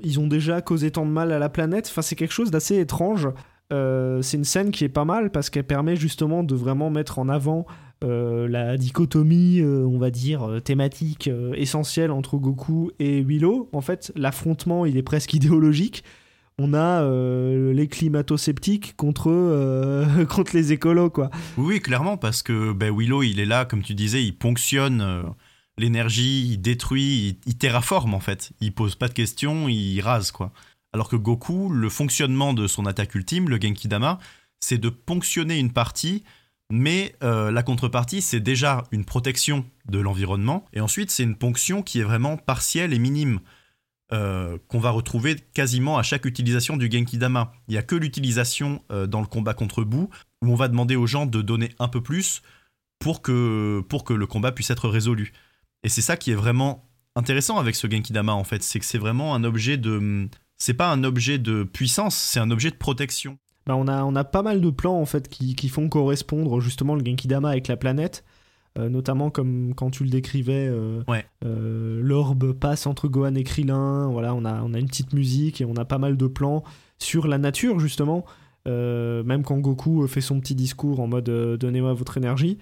[0.04, 1.88] ils ont déjà causé tant de mal à la planète.
[1.90, 3.28] Enfin c'est quelque chose d'assez étrange.
[3.72, 7.28] c'est une scène qui est pas mal parce qu'elle permet justement de vraiment mettre en
[7.28, 7.66] avant
[8.04, 13.70] euh, la dichotomie, euh, on va dire, euh, thématique essentielle entre Goku et Willow.
[13.74, 16.04] En fait, l'affrontement, il est presque idéologique.
[16.58, 17.04] On a
[17.74, 21.32] les climato-sceptiques contre, contre les écolos, quoi.
[21.58, 25.24] Oui, clairement, parce que ben, Willow, il est là, comme tu disais, il ponctionne
[25.80, 28.52] l'énergie, il détruit, il, terraforme, en fait.
[28.60, 30.52] Il pose pas de questions, il rase, quoi.
[30.94, 34.20] Alors que Goku, le fonctionnement de son attaque ultime, le Genki Dama,
[34.60, 36.24] c'est de ponctionner une partie
[36.72, 41.84] mais euh, la contrepartie, c'est déjà une protection de l'environnement, et ensuite c'est une ponction
[41.84, 43.40] qui est vraiment partielle et minime,
[44.14, 47.54] euh, qu'on va retrouver quasiment à chaque utilisation du Genki Dama.
[47.68, 50.10] Il n'y a que l'utilisation euh, dans le combat contre Bou,
[50.42, 52.42] où on va demander aux gens de donner un peu plus
[53.00, 55.32] pour que, pour que le combat puisse être résolu.
[55.84, 58.98] Et c'est ça qui est vraiment intéressant avec ce Genkidama en fait, c'est que c'est
[58.98, 60.28] vraiment un objet de.
[60.58, 63.40] C'est pas un objet de puissance, c'est un objet de protection.
[63.68, 66.60] Bah on, a, on a pas mal de plans en fait qui, qui font correspondre
[66.60, 68.24] justement le Genkidama avec la planète.
[68.80, 71.04] Euh, notamment comme quand tu le décrivais, euh,
[71.44, 75.60] euh, l'orbe passe entre Gohan et Krillin, voilà, on a, on a une petite musique
[75.60, 76.64] et on a pas mal de plans
[76.98, 78.24] sur la nature justement,
[78.66, 81.26] même quand Goku fait son petit discours en mode
[81.60, 82.60] donnez-moi votre énergie.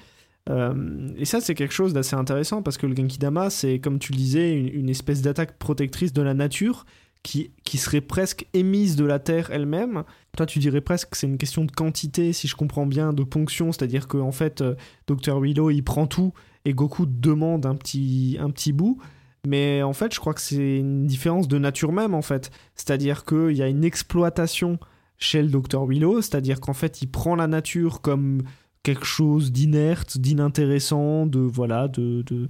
[0.49, 4.17] et ça c'est quelque chose d'assez intéressant parce que le Genkidama c'est comme tu le
[4.17, 6.85] disais une, une espèce d'attaque protectrice de la nature
[7.23, 10.03] qui, qui serait presque émise de la Terre elle-même.
[10.37, 13.23] Toi, tu dirais presque que c'est une question de quantité, si je comprends bien, de
[13.23, 14.75] ponction, c'est-à-dire qu'en en fait, euh,
[15.07, 15.39] Dr.
[15.39, 16.33] Willow, il prend tout
[16.65, 18.99] et Goku demande un petit, un petit bout.
[19.47, 22.51] Mais en fait, je crois que c'est une différence de nature même, en fait.
[22.75, 24.79] C'est-à-dire qu'il y a une exploitation
[25.17, 25.85] chez le Dr.
[25.85, 28.43] Willow, c'est-à-dire qu'en fait, il prend la nature comme
[28.83, 32.47] quelque chose d'inerte, d'inintéressant, de voilà, de, de,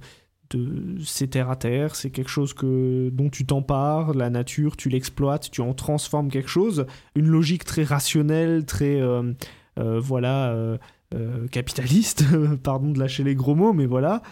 [1.04, 5.50] c'est terre à terre, c'est quelque chose que, dont tu t'empares, la nature, tu l'exploites,
[5.50, 9.32] tu en transformes quelque chose, une logique très rationnelle, très, euh,
[9.78, 12.24] euh, voilà, euh, capitaliste,
[12.62, 14.22] pardon de lâcher les gros mots, mais voilà.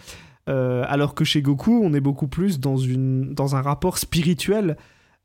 [0.47, 4.77] alors que chez Goku, on est beaucoup plus dans, une, dans un rapport spirituel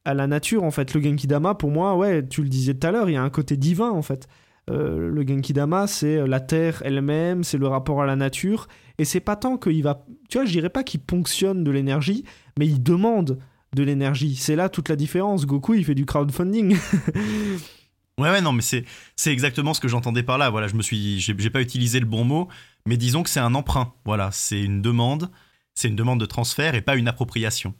[0.04, 0.94] à la nature, en fait.
[0.94, 3.30] Le Genkidama, pour moi, ouais, tu le disais tout à l'heure, il y a un
[3.30, 4.28] côté divin, en fait.
[4.68, 9.36] Le Genkidama, c'est la terre elle-même, c'est le rapport à la nature, et c'est pas
[9.36, 10.04] tant qu'il va.
[10.28, 12.24] Tu vois, je dirais pas qu'il ponctionne de l'énergie,
[12.58, 13.38] mais il demande
[13.74, 14.36] de l'énergie.
[14.36, 15.46] C'est là toute la différence.
[15.46, 16.76] Goku, il fait du crowdfunding.
[18.18, 18.84] ouais, ouais, non, mais c'est,
[19.16, 20.50] c'est exactement ce que j'entendais par là.
[20.50, 21.20] Voilà, je me suis.
[21.20, 22.48] J'ai, pas utilisé le bon mot,
[22.86, 23.92] mais disons que c'est un emprunt.
[24.04, 25.30] Voilà, c'est une demande.
[25.74, 27.74] C'est une demande de transfert et pas une appropriation.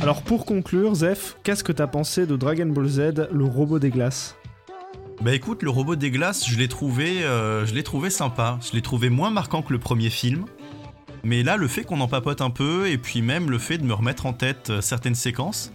[0.00, 3.90] Alors pour conclure, Zef, qu'est-ce que t'as pensé de Dragon Ball Z, le robot des
[3.90, 4.36] glaces?
[5.22, 8.58] Bah écoute, le robot des glaces, je l'ai trouvé, euh, je l'ai trouvé sympa.
[8.60, 10.46] Je l'ai trouvé moins marquant que le premier film.
[11.22, 13.84] Mais là, le fait qu'on en papote un peu, et puis même le fait de
[13.84, 15.72] me remettre en tête euh, certaines séquences,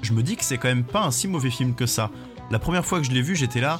[0.00, 2.10] je me dis que c'est quand même pas un si mauvais film que ça.
[2.50, 3.78] La première fois que je l'ai vu, j'étais là,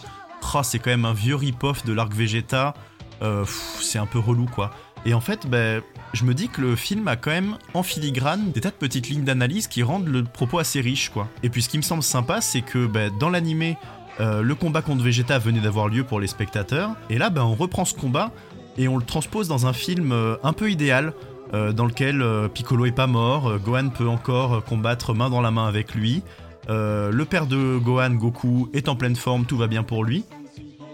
[0.55, 2.75] oh, c'est quand même un vieux rip-off de l'arc Vegeta,
[3.23, 3.47] euh,
[3.81, 4.73] c'est un peu relou quoi.
[5.07, 5.81] Et en fait, bah,
[6.13, 9.09] je me dis que le film a quand même en filigrane des tas de petites
[9.09, 11.29] lignes d'analyse qui rendent le propos assez riche quoi.
[11.43, 13.79] Et puis ce qui me semble sympa, c'est que bah, dans l'animé,
[14.21, 16.91] euh, le combat contre Vegeta venait d'avoir lieu pour les spectateurs.
[17.11, 18.31] Et là, ben, on reprend ce combat
[18.77, 21.13] et on le transpose dans un film euh, un peu idéal.
[21.55, 25.67] Euh, dans lequel Piccolo est pas mort, Gohan peut encore combattre main dans la main
[25.67, 26.23] avec lui.
[26.69, 30.25] le père de Gohan, Goku, est en pleine forme, tout va bien pour lui.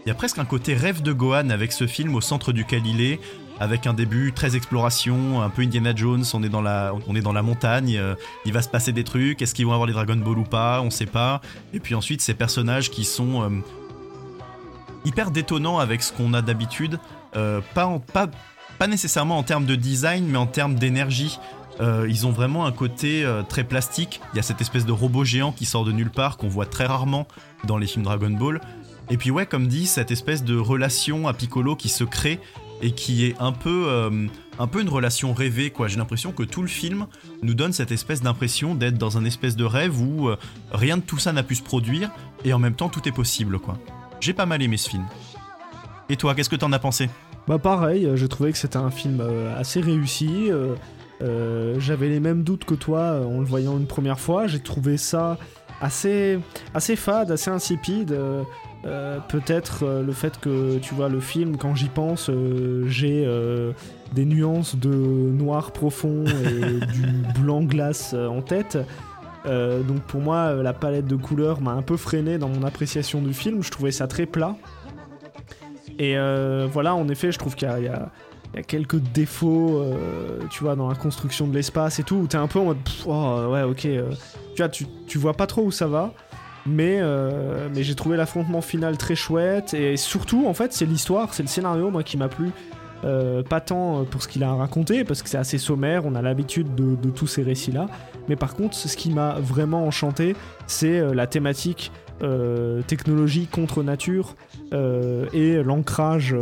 [0.06, 2.86] Il y a presque un côté rêve de Gohan avec ce film au centre duquel
[2.86, 3.18] il est,
[3.60, 7.20] avec un début très exploration, un peu Indiana Jones, on est dans la, on est
[7.20, 9.92] dans la montagne, euh, il va se passer des trucs, est-ce qu'ils vont avoir les
[9.92, 11.40] Dragon Ball ou pas, on sait pas.
[11.72, 13.48] Et puis ensuite ces personnages qui sont euh,
[15.04, 16.98] hyper détonnants avec ce qu'on a d'habitude,
[17.36, 18.28] euh, pas, pas,
[18.78, 21.38] pas nécessairement en termes de design, mais en termes d'énergie.
[21.80, 24.20] ils ont vraiment un côté très plastique.
[24.32, 26.66] Il y a cette espèce de robot géant qui sort de nulle part qu'on voit
[26.66, 27.26] très rarement
[27.64, 28.60] dans les films Dragon Ball.
[29.10, 32.40] Et puis ouais, comme dit, cette espèce de relation à Piccolo qui se crée
[32.82, 34.26] et qui est un peu, euh,
[34.58, 35.70] un peu une relation rêvée.
[35.70, 35.88] quoi.
[35.88, 37.06] J'ai l'impression que tout le film
[37.42, 40.36] nous donne cette espèce d'impression d'être dans un espèce de rêve où euh,
[40.72, 42.10] rien de tout ça n'a pu se produire
[42.44, 43.58] et en même temps tout est possible.
[43.58, 43.78] quoi.
[44.20, 45.04] J'ai pas mal aimé ce film.
[46.08, 47.08] Et toi, qu'est-ce que t'en as pensé?
[47.48, 49.22] Bah pareil, euh, j'ai trouvé que c'était un film
[49.56, 50.50] assez réussi.
[51.78, 54.46] J'avais les mêmes doutes que toi en le voyant une première fois.
[54.46, 55.38] J'ai trouvé ça
[55.80, 56.38] assez,
[56.74, 58.14] assez fade, assez insipide.
[58.86, 63.26] Euh, peut-être euh, le fait que tu vois le film, quand j'y pense, euh, j'ai
[64.12, 68.78] des nuances de noir profond et du blanc glace en tête.
[69.44, 73.34] donc pour moi, la palette de couleurs m'a un peu freiné dans mon appréciation du
[73.34, 73.62] film.
[73.62, 74.56] Je trouvais ça très plat.
[75.98, 76.16] Et
[76.72, 78.10] voilà, en effet, je trouve qu'il y, a
[78.66, 79.84] quelques défauts,
[80.50, 82.78] tu vois, dans la construction de l'espace et tout, où t'es un peu en mode,
[83.06, 83.98] oh, ouais, ok, tu
[84.58, 86.12] vois, tu, tu vois pas trop où ça va.
[86.66, 89.74] Mais, euh, mais j'ai trouvé l'affrontement final très chouette.
[89.74, 92.50] Et surtout, en fait, c'est l'histoire, c'est le scénario, moi, qui m'a plu.
[93.04, 96.22] Euh, pas tant pour ce qu'il a raconté, parce que c'est assez sommaire, on a
[96.22, 97.86] l'habitude de, tous ces récits-là.
[98.28, 100.34] Mais par contre, ce qui m'a vraiment enchanté,
[100.66, 101.92] c'est euh, la thématique
[102.86, 104.36] technologie contre nature
[104.72, 106.34] et l'ancrage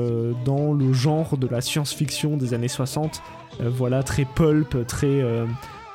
[0.44, 3.20] dans le genre de la science-fiction des années 60.
[3.58, 5.24] voilà, très pulp, très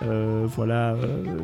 [0.01, 0.95] voilà,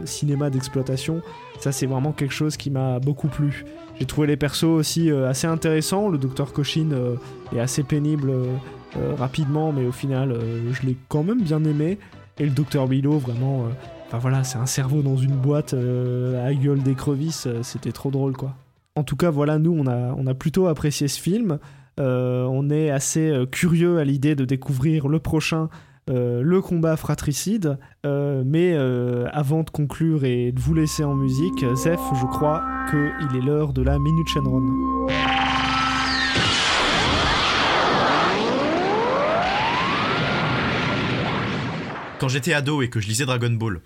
[0.06, 1.22] cinéma d'exploitation.
[1.60, 3.66] Ça, c'est vraiment quelque chose qui m'a beaucoup plu.
[4.00, 6.10] J'ai trouvé les persos aussi euh, assez intéressants.
[6.10, 7.16] Le docteur euh,
[7.56, 10.36] est assez pénible euh, rapidement, mais au final,
[10.72, 12.00] je l'ai quand même bien aimé.
[12.40, 13.68] Et le docteur Bilo, vraiment,
[14.08, 17.48] enfin voilà, c'est un cerveau dans une boîte à gueule d'écrevisse.
[17.62, 18.56] C'était trop drôle, quoi.
[18.96, 21.60] En tout cas, voilà, nous, on a, on a plutôt apprécié ce film.
[21.98, 25.70] on est assez curieux à l'idée de découvrir le prochain euh,
[26.08, 27.78] le combat fratricide.
[28.06, 32.62] Euh, mais euh, avant de conclure et de vous laisser en musique, Zef, je crois
[32.90, 35.08] qu'il est l'heure de la Minute Shenron.
[42.20, 43.82] Quand j'étais ado et que je lisais Dragon Ball,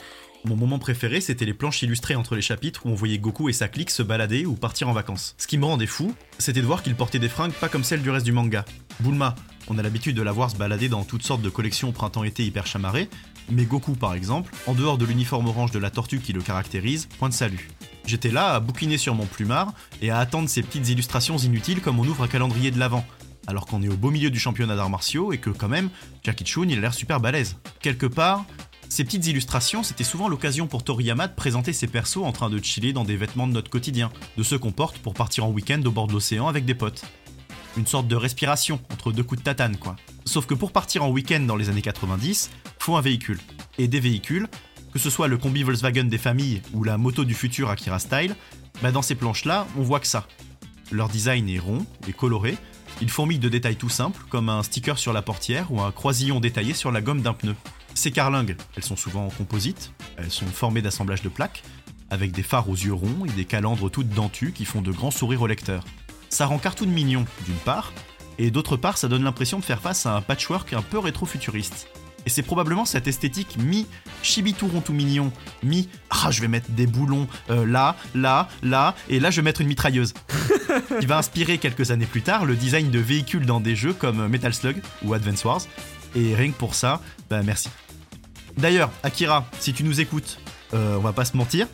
[0.45, 3.53] mon moment préféré c'était les planches illustrées entre les chapitres où on voyait Goku et
[3.53, 5.35] sa clique se balader ou partir en vacances.
[5.37, 8.01] Ce qui me rendait fou, c'était de voir qu'il portait des fringues pas comme celles
[8.01, 8.63] du reste du manga.
[8.99, 9.35] Bulma,
[9.69, 12.67] on a l'habitude de la voir se balader dans toutes sortes de collections printemps-été hyper
[12.67, 13.09] chamarrées,
[13.49, 17.07] mais Goku par exemple, en dehors de l'uniforme orange de la tortue qui le caractérise,
[17.19, 17.69] point de salut.
[18.05, 21.99] J'étais là à bouquiner sur mon plumard et à attendre ces petites illustrations inutiles comme
[21.99, 23.05] on ouvre un calendrier de l'avant
[23.47, 25.89] alors qu'on est au beau milieu du championnat d'arts martiaux et que quand même,
[26.23, 27.55] Jackie Chun, il a l'air super balèze.
[27.81, 28.45] Quelque part,
[28.89, 32.63] ces petites illustrations, c'était souvent l'occasion pour Toriyama de présenter ses persos en train de
[32.63, 35.81] chiller dans des vêtements de notre quotidien, de ceux qu'on porte pour partir en week-end
[35.85, 37.03] au bord de l'océan avec des potes.
[37.77, 39.95] Une sorte de respiration entre deux coups de tatane, quoi.
[40.25, 42.49] Sauf que pour partir en week-end dans les années 90,
[42.79, 43.39] faut un véhicule.
[43.77, 44.47] Et des véhicules,
[44.91, 48.35] que ce soit le combi Volkswagen des familles ou la moto du futur Akira Style,
[48.81, 50.27] bah dans ces planches-là, on voit que ça.
[50.91, 52.57] Leur design est rond et coloré,
[52.99, 56.39] il fourmille de détails tout simples, comme un sticker sur la portière ou un croisillon
[56.39, 57.55] détaillé sur la gomme d'un pneu.
[57.93, 61.63] Ces carlingues, elles sont souvent en composite, elles sont formées d'assemblage de plaques,
[62.09, 65.11] avec des phares aux yeux ronds et des calandres toutes dentues qui font de grands
[65.11, 65.83] sourires au lecteur.
[66.29, 67.93] Ça rend cartoon mignon, d'une part,
[68.39, 71.87] et d'autre part, ça donne l'impression de faire face à un patchwork un peu rétro-futuriste.
[72.25, 73.87] Et c'est probablement cette esthétique mi
[74.21, 75.31] chibitou rond tout mignon,
[75.63, 79.43] mi ah je vais mettre des boulons euh, là, là, là, et là je vais
[79.43, 80.13] mettre une mitrailleuse.
[80.99, 84.27] qui va inspirer quelques années plus tard le design de véhicules dans des jeux comme
[84.27, 85.61] Metal Slug ou Advance Wars.
[86.15, 87.69] Et rien que pour ça, bah merci.
[88.57, 90.39] D'ailleurs, Akira, si tu nous écoutes,
[90.73, 91.67] euh, on va pas se mentir,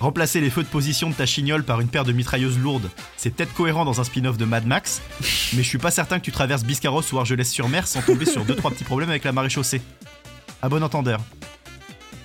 [0.00, 3.28] Remplacer les feux de position de ta chignole par une paire de mitrailleuses lourdes, c'est
[3.28, 5.02] peut-être cohérent dans un spin-off de Mad Max,
[5.52, 8.72] mais je suis pas certain que tu traverses Biscarros ou Argelès-sur-Mer sans tomber sur 2-3
[8.72, 9.82] petits problèmes avec la marée chaussée.
[10.62, 11.20] À bon entendeur.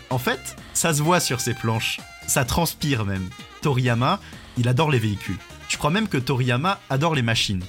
[0.09, 3.27] En fait, ça se voit sur ces planches, ça transpire même.
[3.61, 4.21] Toriyama,
[4.57, 5.37] il adore les véhicules.
[5.67, 7.63] Je crois même que Toriyama adore les machines.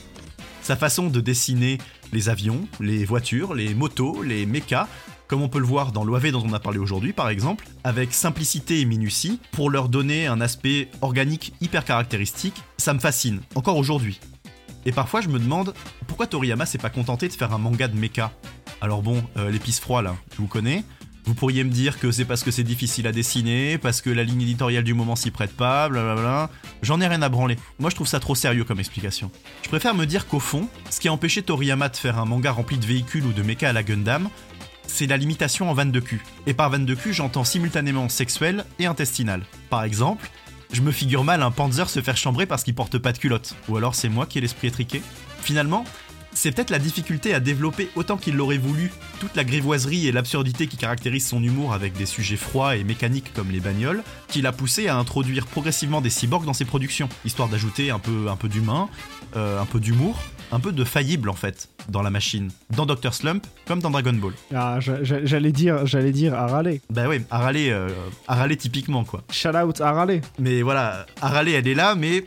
[0.63, 1.79] Sa façon de dessiner
[2.13, 4.87] les avions, les voitures, les motos, les mechas,
[5.29, 8.13] comme on peut le voir dans l'OAV dont on a parlé aujourd'hui par exemple, avec
[8.13, 13.77] simplicité et minutie, pour leur donner un aspect organique hyper caractéristique, ça me fascine, encore
[13.77, 14.21] aujourd'hui.
[14.85, 15.75] Et parfois je me demande
[16.07, 18.33] pourquoi Toriyama s'est pas contenté de faire un manga de mecha?
[18.81, 20.85] Alors bon, euh, l'épice froid là, je vous connais.
[21.25, 24.23] Vous pourriez me dire que c'est parce que c'est difficile à dessiner, parce que la
[24.23, 26.51] ligne éditoriale du moment s'y prête pas, blablabla.
[26.83, 27.57] J'en ai rien à branler.
[27.81, 29.33] Moi je trouve ça trop sérieux comme explication.
[29.65, 32.53] Je préfère me dire qu'au fond, ce qui a empêché Toriyama de faire un manga
[32.53, 34.29] rempli de véhicules ou de mecha à la Gundam,
[34.87, 36.23] c'est la limitation en vanne de cul.
[36.47, 39.43] Et par vanne de cul, j'entends simultanément sexuelle et intestinale.
[39.71, 40.31] Par exemple,
[40.73, 43.55] je me figure mal un Panzer se faire chambrer parce qu'il porte pas de culotte.
[43.69, 45.03] Ou alors c'est moi qui ai l'esprit étriqué.
[45.41, 45.85] Finalement,
[46.37, 50.67] c'est peut-être la difficulté à développer autant qu'il l'aurait voulu toute la grivoiserie et l'absurdité
[50.67, 54.53] qui caractérisent son humour avec des sujets froids et mécaniques comme les bagnoles, qui l'a
[54.53, 58.89] poussé à introduire progressivement des cyborgs dans ses productions, histoire d'ajouter un peu, un d'humain,
[59.35, 60.21] euh, un peu d'humour,
[60.53, 64.13] un peu de faillible en fait dans la machine, dans Dr Slump comme dans Dragon
[64.13, 64.33] Ball.
[64.55, 66.81] Ah, j'allais dire, j'allais dire Arale.
[66.91, 67.21] Bah oui,
[67.71, 67.89] euh,
[68.29, 69.23] Arale typiquement quoi.
[69.31, 70.21] Shout out Arale.
[70.39, 72.25] Mais voilà, Arale elle est là, mais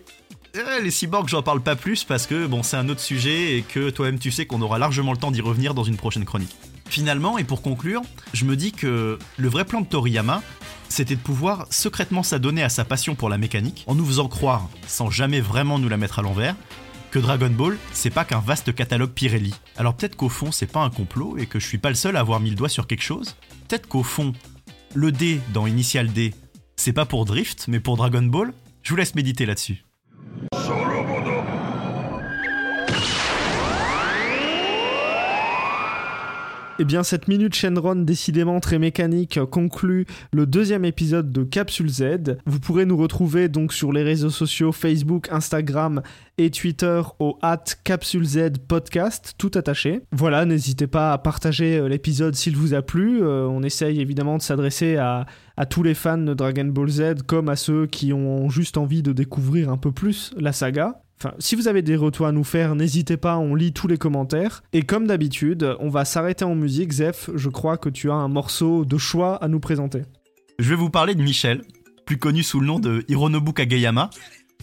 [0.56, 3.62] eh, les cyborgs, j'en parle pas plus parce que bon, c'est un autre sujet et
[3.62, 6.56] que toi-même tu sais qu'on aura largement le temps d'y revenir dans une prochaine chronique.
[6.90, 8.02] Finalement, et pour conclure,
[8.34, 10.42] je me dis que le vrai plan de Toriyama,
[10.88, 14.68] c'était de pouvoir secrètement s'adonner à sa passion pour la mécanique en nous faisant croire,
[14.88, 16.56] sans jamais vraiment nous la mettre à l'envers,
[17.10, 19.54] que Dragon Ball, c'est pas qu'un vaste catalogue Pirelli.
[19.78, 22.16] Alors peut-être qu'au fond, c'est pas un complot et que je suis pas le seul
[22.16, 23.36] à avoir mis le doigt sur quelque chose.
[23.68, 24.34] Peut-être qu'au fond,
[24.94, 26.34] le D dans Initial D,
[26.76, 28.54] c'est pas pour Drift, mais pour Dragon Ball.
[28.84, 29.84] Je vous laisse méditer là-dessus.
[36.82, 42.38] Eh bien, cette minute Shenron décidément très mécanique conclut le deuxième épisode de Capsule Z.
[42.46, 46.02] Vous pourrez nous retrouver donc sur les réseaux sociaux Facebook, Instagram
[46.38, 50.04] et Twitter au at Capsule Z podcast, tout attaché.
[50.14, 53.22] Voilà, n'hésitez pas à partager euh, l'épisode s'il vous a plu.
[53.22, 55.26] Euh, on essaye évidemment de s'adresser à,
[55.58, 59.04] à tous les fans de Dragon Ball Z comme à ceux qui ont juste envie
[59.04, 61.02] de découvrir un peu plus la saga.
[61.22, 63.98] Enfin, si vous avez des retours à nous faire, n'hésitez pas, on lit tous les
[63.98, 64.64] commentaires.
[64.72, 66.94] Et comme d'habitude, on va s'arrêter en musique.
[66.94, 70.04] Zef, je crois que tu as un morceau de choix à nous présenter.
[70.60, 71.64] Je vais vous parler de Michel,
[72.06, 74.10] plus connu sous le nom de Hironobu Kageyama,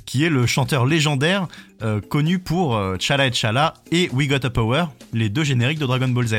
[0.07, 1.47] qui est le chanteur légendaire
[1.83, 5.79] euh, connu pour euh, Chala et Chala et We Got a Power, les deux génériques
[5.79, 6.37] de Dragon Ball Z.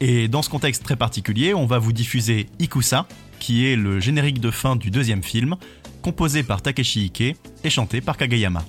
[0.00, 3.06] Et dans ce contexte très particulier, on va vous diffuser Ikusa,
[3.38, 5.56] qui est le générique de fin du deuxième film,
[6.02, 8.62] composé par Takeshi Ike et chanté par Kageyama.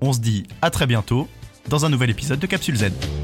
[0.00, 1.28] On se dit à très bientôt
[1.68, 3.19] dans un nouvel épisode de Capsule Z.